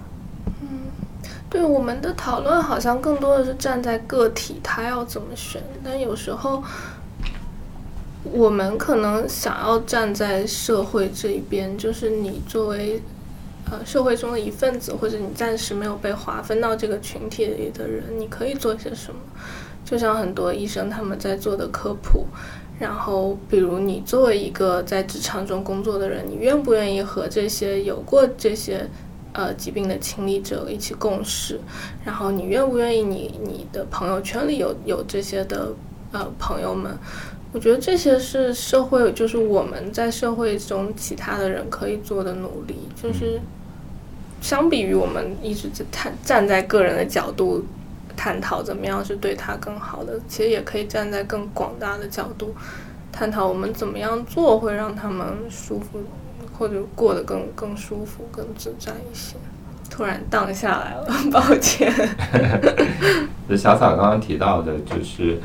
[1.49, 6.63] 对我们的讨论好像更多的是站在个体他要怎么选，但有时候
[8.23, 12.99] 我们可能想要站在社会这一边，就是你作为
[13.73, 19.19] 呃社会中的一份子，或者你暂时没有被划分到这个群体里的人，你可以做些什么？
[19.83, 22.25] 就像很多医生他们在做的科普，
[22.79, 28.87] 然后比如你作为一个在职场中工作的人，你愿不愿意和这些有过这些
[29.33, 31.59] 呃疾病的亲历者一起共事？
[32.05, 35.73] 然后你愿不愿意你你的朋友圈里有有这些的
[36.11, 36.95] 呃朋友们？
[37.51, 43.39] 我觉得这些是社会，就是我们在社会中其他的人可以做的努力，就是
[44.43, 47.65] 相比于我们一直在探站在个人的角度
[48.13, 52.53] 探讨怎么样是对他更好的，其实也可以站在更广大的角度
[53.09, 56.03] 探讨我们怎么样做会让他们舒服，
[56.59, 59.37] 或者过得更更舒服、更自在一些。
[59.89, 61.89] 突然荡下来了，抱歉。
[63.55, 65.39] 小草刚刚提到的，就是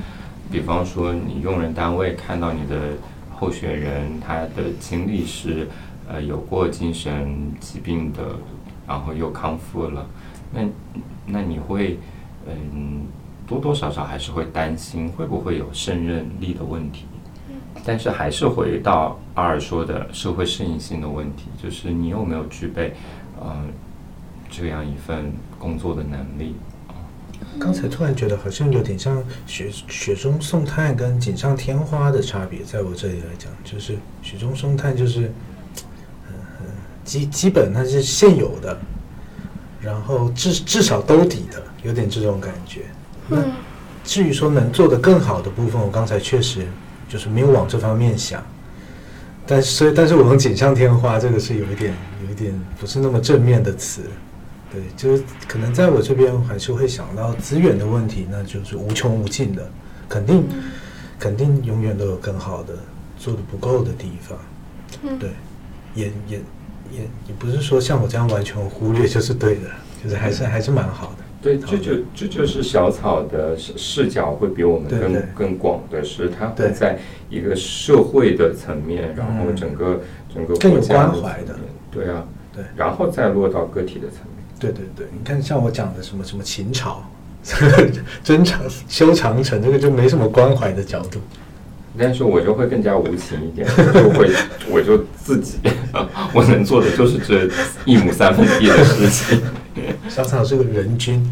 [0.50, 2.76] 比方说你用人单位看到你的
[3.32, 5.68] 候选人他的经历是
[6.08, 8.22] 呃有过精神疾病的，
[8.88, 10.06] 然后又康复了，
[10.52, 10.62] 那
[11.26, 11.98] 那你会
[12.46, 13.02] 嗯
[13.46, 17.04] 多多少少还是会担心会不会有胜任力的问题。
[17.84, 22.92] 但是还是回到阿尔说的社会适应性的问题，就是你有没有具备，
[23.40, 23.56] 呃，
[24.50, 26.56] 这样一份工作的能力。
[27.58, 35.32] 刚才突然觉得好像有点像雪雪中送炭跟锦上添花的差别，在我这里来讲，就是雪中送炭就是，
[37.08, 38.78] 基基本它是现有的，
[39.80, 42.82] 然后至至少兜底的，有点这种感觉。
[43.26, 43.38] 那
[44.04, 46.66] 至于说能做得更好的部分，我刚才确实
[47.08, 48.44] 就是没有往这方面想。
[49.46, 54.02] 但是所以，但是我用锦上添花，这个是有一点有一点不是那么正面的词。
[54.70, 59.66] 对，就是可能在我这边还是会想到资源的问题，那就是无穷无尽的，
[60.06, 60.44] 肯定
[61.18, 62.74] 肯定永远都有更好的
[63.18, 64.38] 做的不够的地方。
[65.02, 65.30] 嗯，对，
[65.94, 66.40] 也也
[66.92, 69.70] 也也不是说像我这样完全忽略就是对的，
[70.02, 71.24] 就是还是还是蛮好的。
[71.40, 76.98] 对，这就这就是小草的视视角会比我们更更广的是，它会对在
[77.30, 80.00] 一个社会的层面，然后嗯整个
[80.34, 84.44] 整个更有国家关怀的层面，对啊，对然后再落到个体的层面。
[84.58, 87.08] 对对对，你看像我讲的什么什么秦朝、
[88.24, 91.20] 真长修长城，这个就没什么关怀的角度。
[91.98, 94.30] 但是我就会更加无情一点，我就会，
[94.70, 95.58] 我就自己，
[96.32, 97.48] 我能做的就是这
[97.84, 99.42] 一亩三分地的事情。
[100.08, 101.22] 小草是个人君，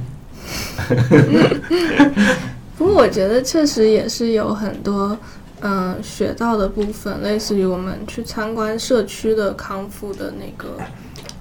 [2.76, 5.16] 不过我觉得确实也是有很多，
[5.60, 10.76] 嗯、学到的部分，类似于我们去参观社区的康复的那个，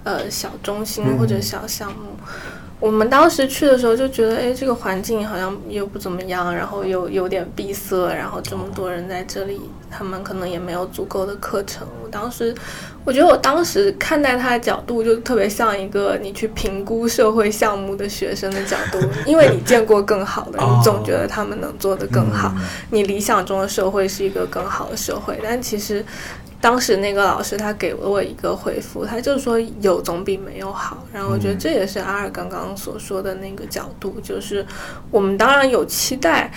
[0.03, 2.17] 呃，小中心嗯或者小项目。
[2.79, 11.87] 我们当时去的时候就觉得，哎，这个环境好像又不怎么样，然后又有点闭塞，然后这么多人在这里，他们可能也没有足够的课程。
[12.03, 12.53] 我当时，
[13.05, 22.53] 我觉得我当时看待他的角度就特别像一个你去评估社会项目的学生的角度， 因为你见过更好的，哦你总觉得他们能做得更好。
[22.57, 26.05] 嗯你理想中的社会是一个更好的社会，但其实
[26.65, 31.05] 当时那个老师他给了我一个回复，他就说有总比没有好。
[31.13, 34.65] 然后我觉得这也是阿尔刚刚所说的那个角度，就是
[35.11, 36.51] 我们当然有期待，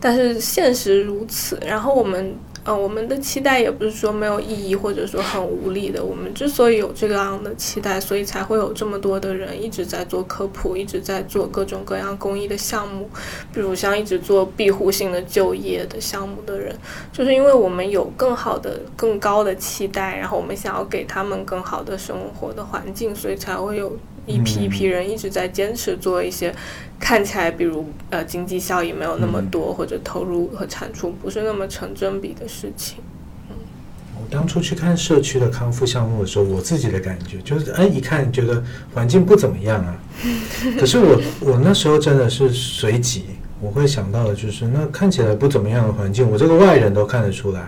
[0.00, 1.58] 但是现实如此。
[1.60, 2.34] 然后我们。
[2.62, 6.04] 呃，我们的期待也不是说没有意义，或者说很无力的。
[6.04, 13.08] 我们之所以有这样的期待，所以才会有这么多的人一直在做科普，一直在做各种各样公益的项目。
[13.52, 16.76] 比如像一直做庇护性的就业的项目的人，
[17.12, 23.96] 就是因为我们有更好的、更高的期待，然后我们想要给他们更好的生活的环境，所以才会有
[24.26, 26.54] 一批一批人一直在坚持做一些
[26.98, 32.98] 看起来，比如呃经济效益没有那么多，或者投入和产出不是那么成正比的事情。
[34.16, 38.62] 我当初去看社区的康复项目的时候，我自己的感觉就是，哎，一看觉得
[38.92, 39.98] 环境不怎么样啊。
[40.78, 43.24] 可是我我那时候真的是随即，
[43.60, 47.66] 我会想到的就是，那看起来不怎么样的环境，我这个外人都看得出来。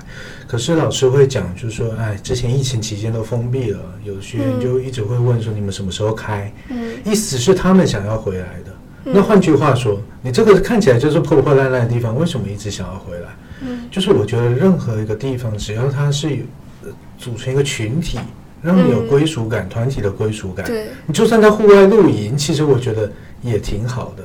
[0.48, 6.52] 可是老师会讲，就是说，哎，之前疫情期间都封闭了，有学员就一直会问说，你们什么时候开？
[6.70, 8.72] 嗯意思是他们想要回来的。
[9.04, 13.28] 那换句话说，你这个看起来就是破破烂烂的地方，为什么一直想要回来？
[13.64, 16.44] 嗯就是我觉得任何一个地方，只要它是有
[16.84, 16.88] 呃
[17.18, 18.18] 组成一个群体，
[18.62, 20.64] 让你有嗯归属感，团体的归属感。
[20.66, 23.10] 对，你就算在户外露营，其实我觉得
[23.42, 24.24] 也挺好的。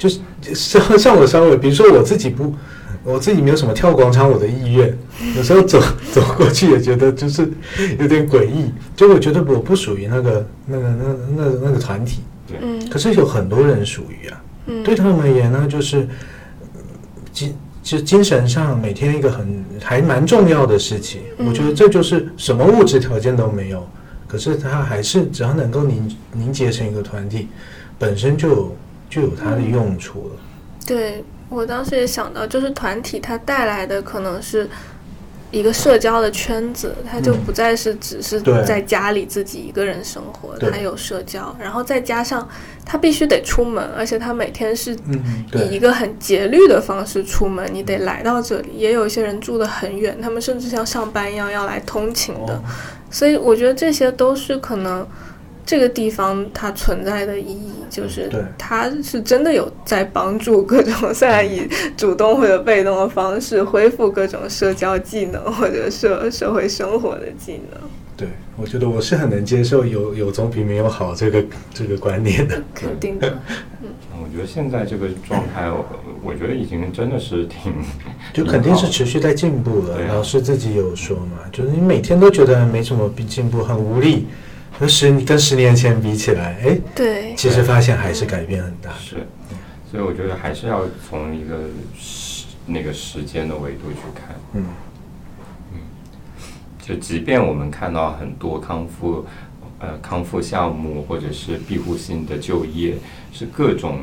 [0.00, 0.18] 就是
[0.54, 2.54] 像像我稍微，比如说我自己不，
[3.04, 4.96] 我自己没有什么跳广场舞的意愿，
[5.36, 5.78] 有时候走
[6.10, 7.46] 走过去也觉得就是
[7.98, 8.72] 有点诡异。
[8.96, 11.04] 就我觉得我不属于那个那个那
[11.36, 12.22] 那那个团体，
[12.62, 14.42] 嗯可是有很多人属于啊。
[14.68, 16.80] 嗯对他们而言呢，就是呃
[17.30, 21.20] 精就精神上每天一个很还蛮重要的事情。
[21.36, 23.86] 嗯我觉得这就是什么物质条件都没有，
[24.26, 27.48] 可是他还是只要能够凝凝结成一个团体，
[27.98, 28.76] 本身就有
[29.10, 30.36] 就有它的用处了。
[30.86, 34.68] 对我当时也想到，就是团体它带来的可能是
[35.50, 42.48] 一个社交的圈子，它就嗯不再是只是在家里自己一个人生活，对它有社交，然后再加上
[42.84, 48.70] 他必须得出门，而且他每天是嗯，以一个很节律的方式出门，你得来到这里。
[48.76, 52.54] 也有一些人住得很远，他们甚至像上班一样要来通勤的。
[52.54, 52.62] 哦
[53.12, 55.04] 所以我觉得这些都是可能
[55.64, 67.80] 这个地方它存在的意义，就是它是真的有在帮助各种，虽然以主动或者被动的方式恢复各种社交技能或者社社会生活的技能。
[68.16, 71.42] 对，我觉得我是很能接受有有总比没有好这个
[71.72, 72.60] 这个观念的。
[72.74, 73.38] 肯定的，
[74.12, 75.86] 我觉得现在这个状态，我
[76.22, 77.72] 我觉得已经真的是挺，
[78.34, 79.98] 就肯定是持续在进步了。
[80.08, 84.26] 老师自己有说嘛，就是你每天都觉得没什么进步，很无力。
[84.80, 88.90] 可十跟十年前比起来，哎，对，其实发现还是改变很大。
[88.98, 89.26] 是，
[89.90, 91.68] 所以我觉得还是要从一个
[91.98, 94.34] 时那个时间的维度去看。
[94.54, 94.64] 嗯，
[96.80, 99.26] 就即便我们看到很多康复，
[99.80, 102.94] 呃，康复项目或者是庇护性的就业
[103.34, 103.98] 是各种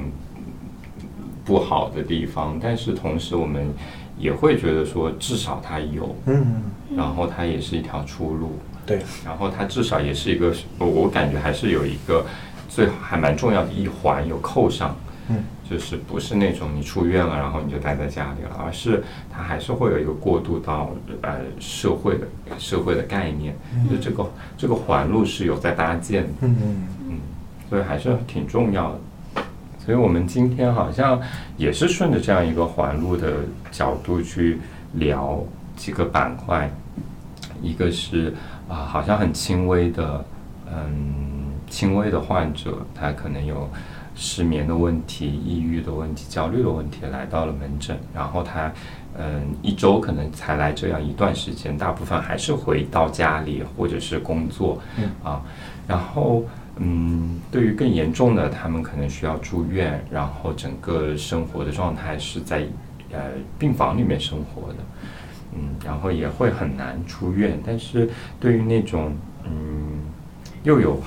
[1.44, 3.74] 不好的地方，但是同时我们
[4.20, 6.62] 也会觉得说，至少它有，嗯，
[6.96, 12.26] 然后它也是一条出路，对，然后它至少也是一个，我我感觉还是有一个
[12.70, 14.96] 最还蛮重要的一环有扣上，
[15.30, 22.26] 嗯，就是不是那种你出院了，然后你就待在家里了，而是它还是会有一个过渡到呃社会的
[22.58, 23.54] 社会的概念，
[23.92, 26.88] 就这个这个环路是有在搭建的，嗯嗯。
[27.10, 27.20] 嗯，
[27.70, 29.44] 所以还是挺重要的。
[29.86, 31.22] 所以我们今天好像
[31.56, 33.36] 也是顺着这样一个环路的
[33.72, 34.60] 角度去
[34.94, 35.42] 聊
[35.78, 36.70] 几个板块，
[37.62, 38.34] 一个是
[38.68, 40.26] 啊、好像很轻微的，
[40.66, 43.70] 嗯，轻微的患者，他可能有
[44.16, 48.72] 失眠的问题、抑郁的问题、焦虑的问题，来到了门诊，然后他。
[49.20, 55.42] 嗯，一周可能才来这样一段时间，大部分还是回到家里或者是工作，嗯啊，
[55.88, 56.44] 然后
[56.76, 62.68] 嗯，对于更严重的，他们可能需要住院，然后整个生活的状态是在
[63.12, 63.20] 呃
[63.58, 64.76] 病房里面生活的，
[65.58, 67.60] 嗯，然后也会很难出院。
[67.66, 69.52] 但是对于那种嗯
[70.64, 71.02] 又有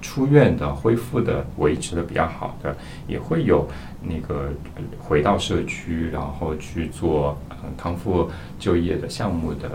[0.00, 2.76] 出院的、恢复的、维持的比较好的，
[3.06, 3.68] 也会有
[4.02, 4.50] 那个
[4.98, 7.36] 回到社区，然后去做
[7.76, 9.68] 康复就业的项目的，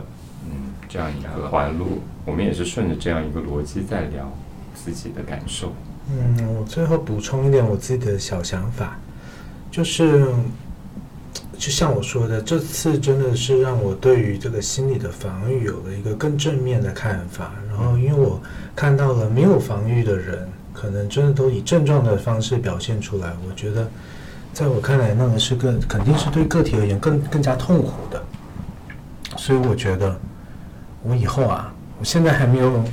[0.46, 2.02] 嗯，这样一个环路。
[2.26, 4.32] 我们也是顺着这样一个逻辑在聊
[4.74, 5.72] 自己的感受。
[6.10, 8.98] 嗯，我最后补充一点我自己的小想法，
[9.72, 10.26] 就是
[11.58, 17.54] 就像我说的，这次真的是让我对于这个心理的防御有了一个更正面的看法。
[17.70, 18.42] 然后，因为我
[18.76, 23.34] 看到了没有防御的人，可能真的都以症状的方式表现出来。
[23.48, 23.88] 我觉得，
[24.54, 28.22] 在我看来，那个是更肯定是对个体而言更更加痛苦的。
[29.38, 30.18] 所以，我觉得
[31.04, 32.84] 我以后啊，我现在还没有，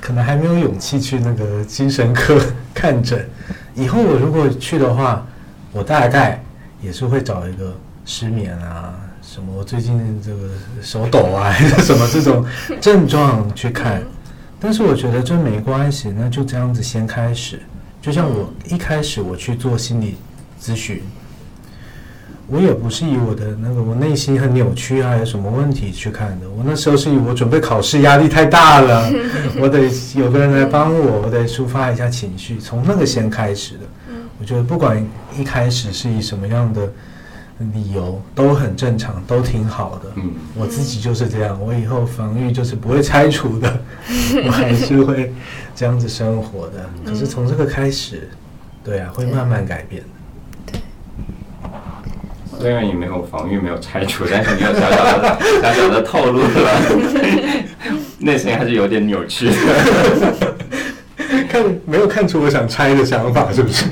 [0.00, 2.40] 可能还没有勇气去那个精神科
[2.74, 3.28] 看诊。
[3.74, 5.26] 以后我如果去的话，
[5.72, 6.42] 我大概
[6.82, 7.72] 也是会找一个
[8.04, 10.48] 失眠啊，什么我最近这个
[10.82, 12.44] 手抖啊，还 是什么这种
[12.80, 14.02] 症状去看。
[14.58, 17.60] 但是我觉得这没关系，那就这样子先开始。
[18.02, 20.16] 就像我一开始我去做心理
[20.60, 21.02] 咨询，
[22.46, 26.48] 我也不是以我的那个我内心很扭曲啊，有什么问题去看的。
[26.50, 29.10] 我那时候是以我准备考试压力太大了，
[29.60, 33.80] 我得有个人来帮我，我得抒发一下情绪，从那个先开始的。
[34.38, 35.06] 我觉得不管
[35.38, 36.90] 一开始是以什么样的
[37.72, 40.10] 理由，都很正常，都挺好的。
[40.16, 43.80] 嗯我自己就是这样，我以后防御就是不会拆除的，
[44.46, 45.32] 我还是会
[45.74, 46.88] 这样子生活的。
[47.04, 48.28] 可是从这个开始，
[48.84, 50.08] 对啊，会慢慢改变的。
[52.58, 56.80] 虽然你没有防御，没有拆除，但是你有小小的、小小的透露了，
[58.20, 60.56] 内心还是有点扭曲的。
[61.50, 63.84] 看没有看出我想拆的想法，是不是？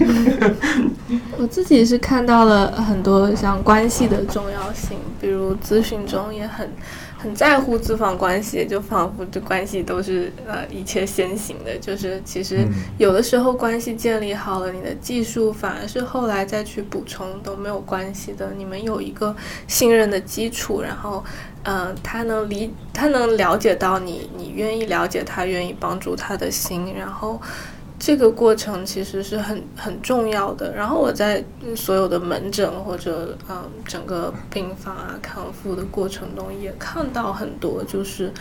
[1.36, 6.70] 我自己是看到了很多像关系的重要性，比如咨询中也很
[7.18, 19.34] 很在乎资访关系，就仿佛这关系都是呃一切先行的，就是其实嗯有的时候关系建立好了，你的技术反而是后来再去补充都没有关系的，你们有一个
[19.66, 21.22] 信任的基础，然后。
[21.64, 27.38] 嗯，他能理，他能了解到你，你愿意了解他，愿意帮助他的心，然后
[27.99, 30.72] 这个过程其实是很很重要的。
[30.74, 31.44] 然后我在
[31.74, 38.32] 所有的门诊或者嗯整个病房啊康复的过程中，也看到很多就是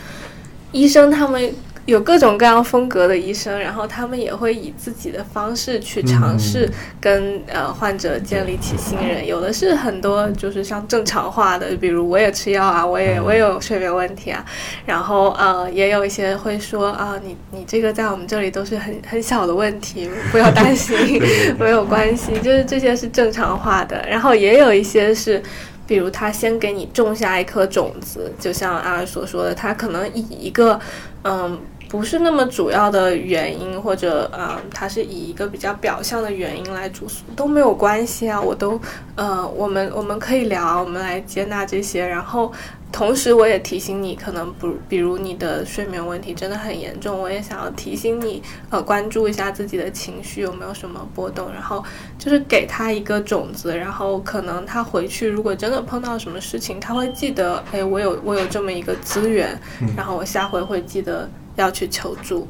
[0.70, 1.52] 医生他们
[1.88, 6.70] 有各种各样风格的医生，然后他们也会以自己的方式去尝试
[7.00, 9.26] 跟、呃患者建立起信任。
[9.26, 14.44] 有的是很多就是像正常化的，比如我也吃药啊，我也我也有睡眠问题啊，
[14.84, 20.94] 然后呃也有一些会说啊，你你这个在我们这里都是很很小的问题，不要担心，
[21.58, 24.04] 没有关系，就是这些是正常化的。
[24.06, 25.42] 然后也有一些是。
[25.86, 30.78] 比如他先给你种下一颗种子，就像阿尔所说的，他可能以一个
[31.24, 31.58] 嗯
[31.88, 38.78] 不是那么主要的原因，或者嗯他是以一个比较表象的原因来住宿都没有关系啊，我都
[39.16, 42.52] 呃我们我们可以聊，我们来接纳这些，然后
[42.92, 51.82] 同时我也提醒你，可能不比如你的睡眠问题真的很严重，我也想要提醒你呃关注一下自己的情绪有没有什么波动，然后
[52.18, 59.58] 就是给他一个种子，然后可能他回去如果真的碰到什么事情，他会记得，哎，我有我有这么一个资源，
[59.96, 61.28] 然后我下回会记得
[61.60, 62.46] 要去求助。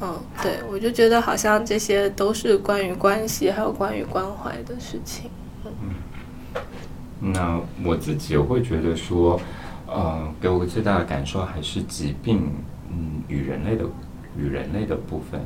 [0.00, 5.30] 嗯，对，我就觉得好像这些都是关于关系，还有关于关怀的事情。
[5.64, 5.94] 嗯
[7.20, 9.40] 那我自己会觉得说，
[9.88, 12.52] 呃，给我最大的感受还是疾病，
[12.88, 13.84] 嗯，与人类的
[14.38, 15.40] 与人类的部分，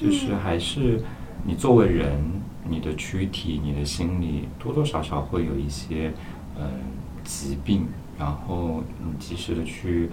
[0.00, 0.98] 就是还是
[1.44, 2.18] 你作为人，
[2.66, 6.10] 你的躯体、你的心理多多少少会有一些，
[6.58, 6.64] 嗯、
[7.22, 7.86] 疾病，
[8.18, 10.08] 然后你及时的去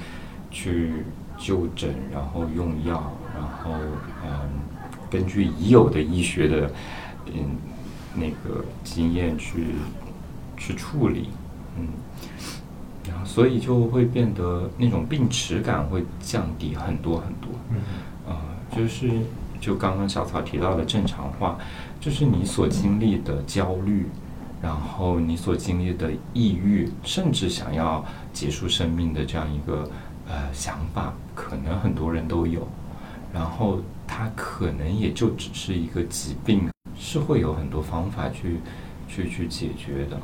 [0.51, 1.05] 去
[1.37, 3.71] 就诊，然后用药，然后
[4.25, 4.49] 嗯，
[5.09, 6.71] 根据已有的医学的
[7.27, 7.57] 嗯
[8.15, 9.67] 那个经验去
[10.57, 11.29] 去处理，
[11.77, 11.87] 嗯，
[13.07, 17.77] 然后所以就会变得那种病耻感会降低很多很多，嗯。
[18.27, 18.41] 啊、
[18.75, 19.09] 就是
[19.61, 21.57] 就刚刚小草提到的正常化，
[21.99, 24.07] 就是你所经历的焦虑，
[24.61, 29.89] 然后你所经历的抑郁，甚至想要结束生命的这样一个
[30.27, 32.67] 呃想法，可能很多人都有。
[33.33, 38.59] 然后它可能也就只是一个疾病，是会有很多方法去
[39.07, 40.17] 去去解决的。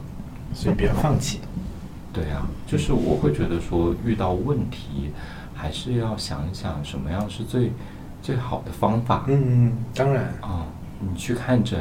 [0.54, 1.40] 所以不要放弃。
[2.14, 5.12] 对啊，就是我会觉得说，遇到问题
[5.56, 7.72] 还是要想一想什么样是最
[8.22, 9.26] 最好的方法。
[9.28, 10.66] 嗯，嗯，当然，啊、
[11.00, 11.80] 你去看诊，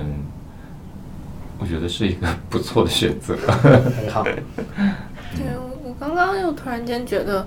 [1.59, 3.37] 我觉得是一个 不错的选择。
[3.37, 4.25] 很好。
[4.25, 7.47] 对我，我刚刚又突然间觉得，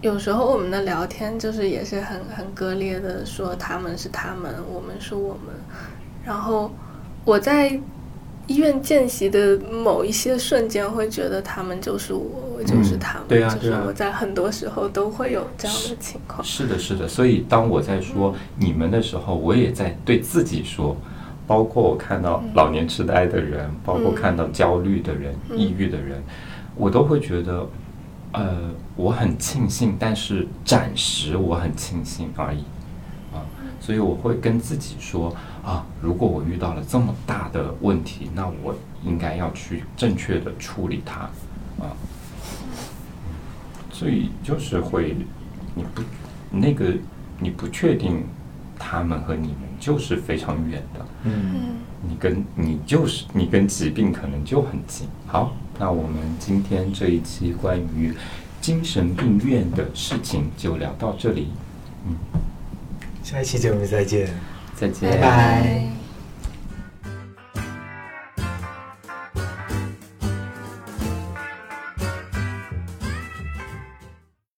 [0.00, 5.54] 有时候我们的聊天就是也是很很割裂的，说他们是他们，我们是我们。
[6.24, 6.70] 然后
[7.24, 7.68] 我在
[8.46, 13.28] 医院见习的某一些瞬间，会觉得他们就是我，我就是他们。
[13.28, 16.42] 对啊就是我在很多时候都会有这样的情况。
[16.44, 17.08] 是的，是的。
[17.08, 20.96] 所以当我在说你们的时候，我也在对自己说，
[21.46, 26.22] 包括我看到老年痴呆的人，包括看到焦虑的人、嗯抑郁的人，
[26.76, 27.66] 我都会觉得，
[28.32, 32.64] 呃，我很庆幸，但是暂时我很庆幸而已。
[33.32, 33.46] 啊，
[33.80, 35.34] 所以我会跟自己说
[35.64, 38.74] 啊，如果我遇到了这么大的问题，那我
[39.04, 41.20] 应该要去正确的处理它，
[41.78, 41.94] 啊，
[43.92, 45.14] 所以就是会，
[45.74, 46.02] 你不
[46.50, 46.92] 那个
[47.38, 48.24] 你不确定
[48.78, 51.76] 他们和你们就是非常远的，嗯，嗯，
[52.08, 55.06] 你跟你就是你跟疾病可能就很近。
[55.26, 58.14] 好，那我们今天这一期关于
[58.60, 61.48] 精神病院的事情就聊到这里，
[62.06, 62.16] 嗯。
[63.22, 64.28] 下一期节目再见。
[64.74, 65.97] 再见，拜拜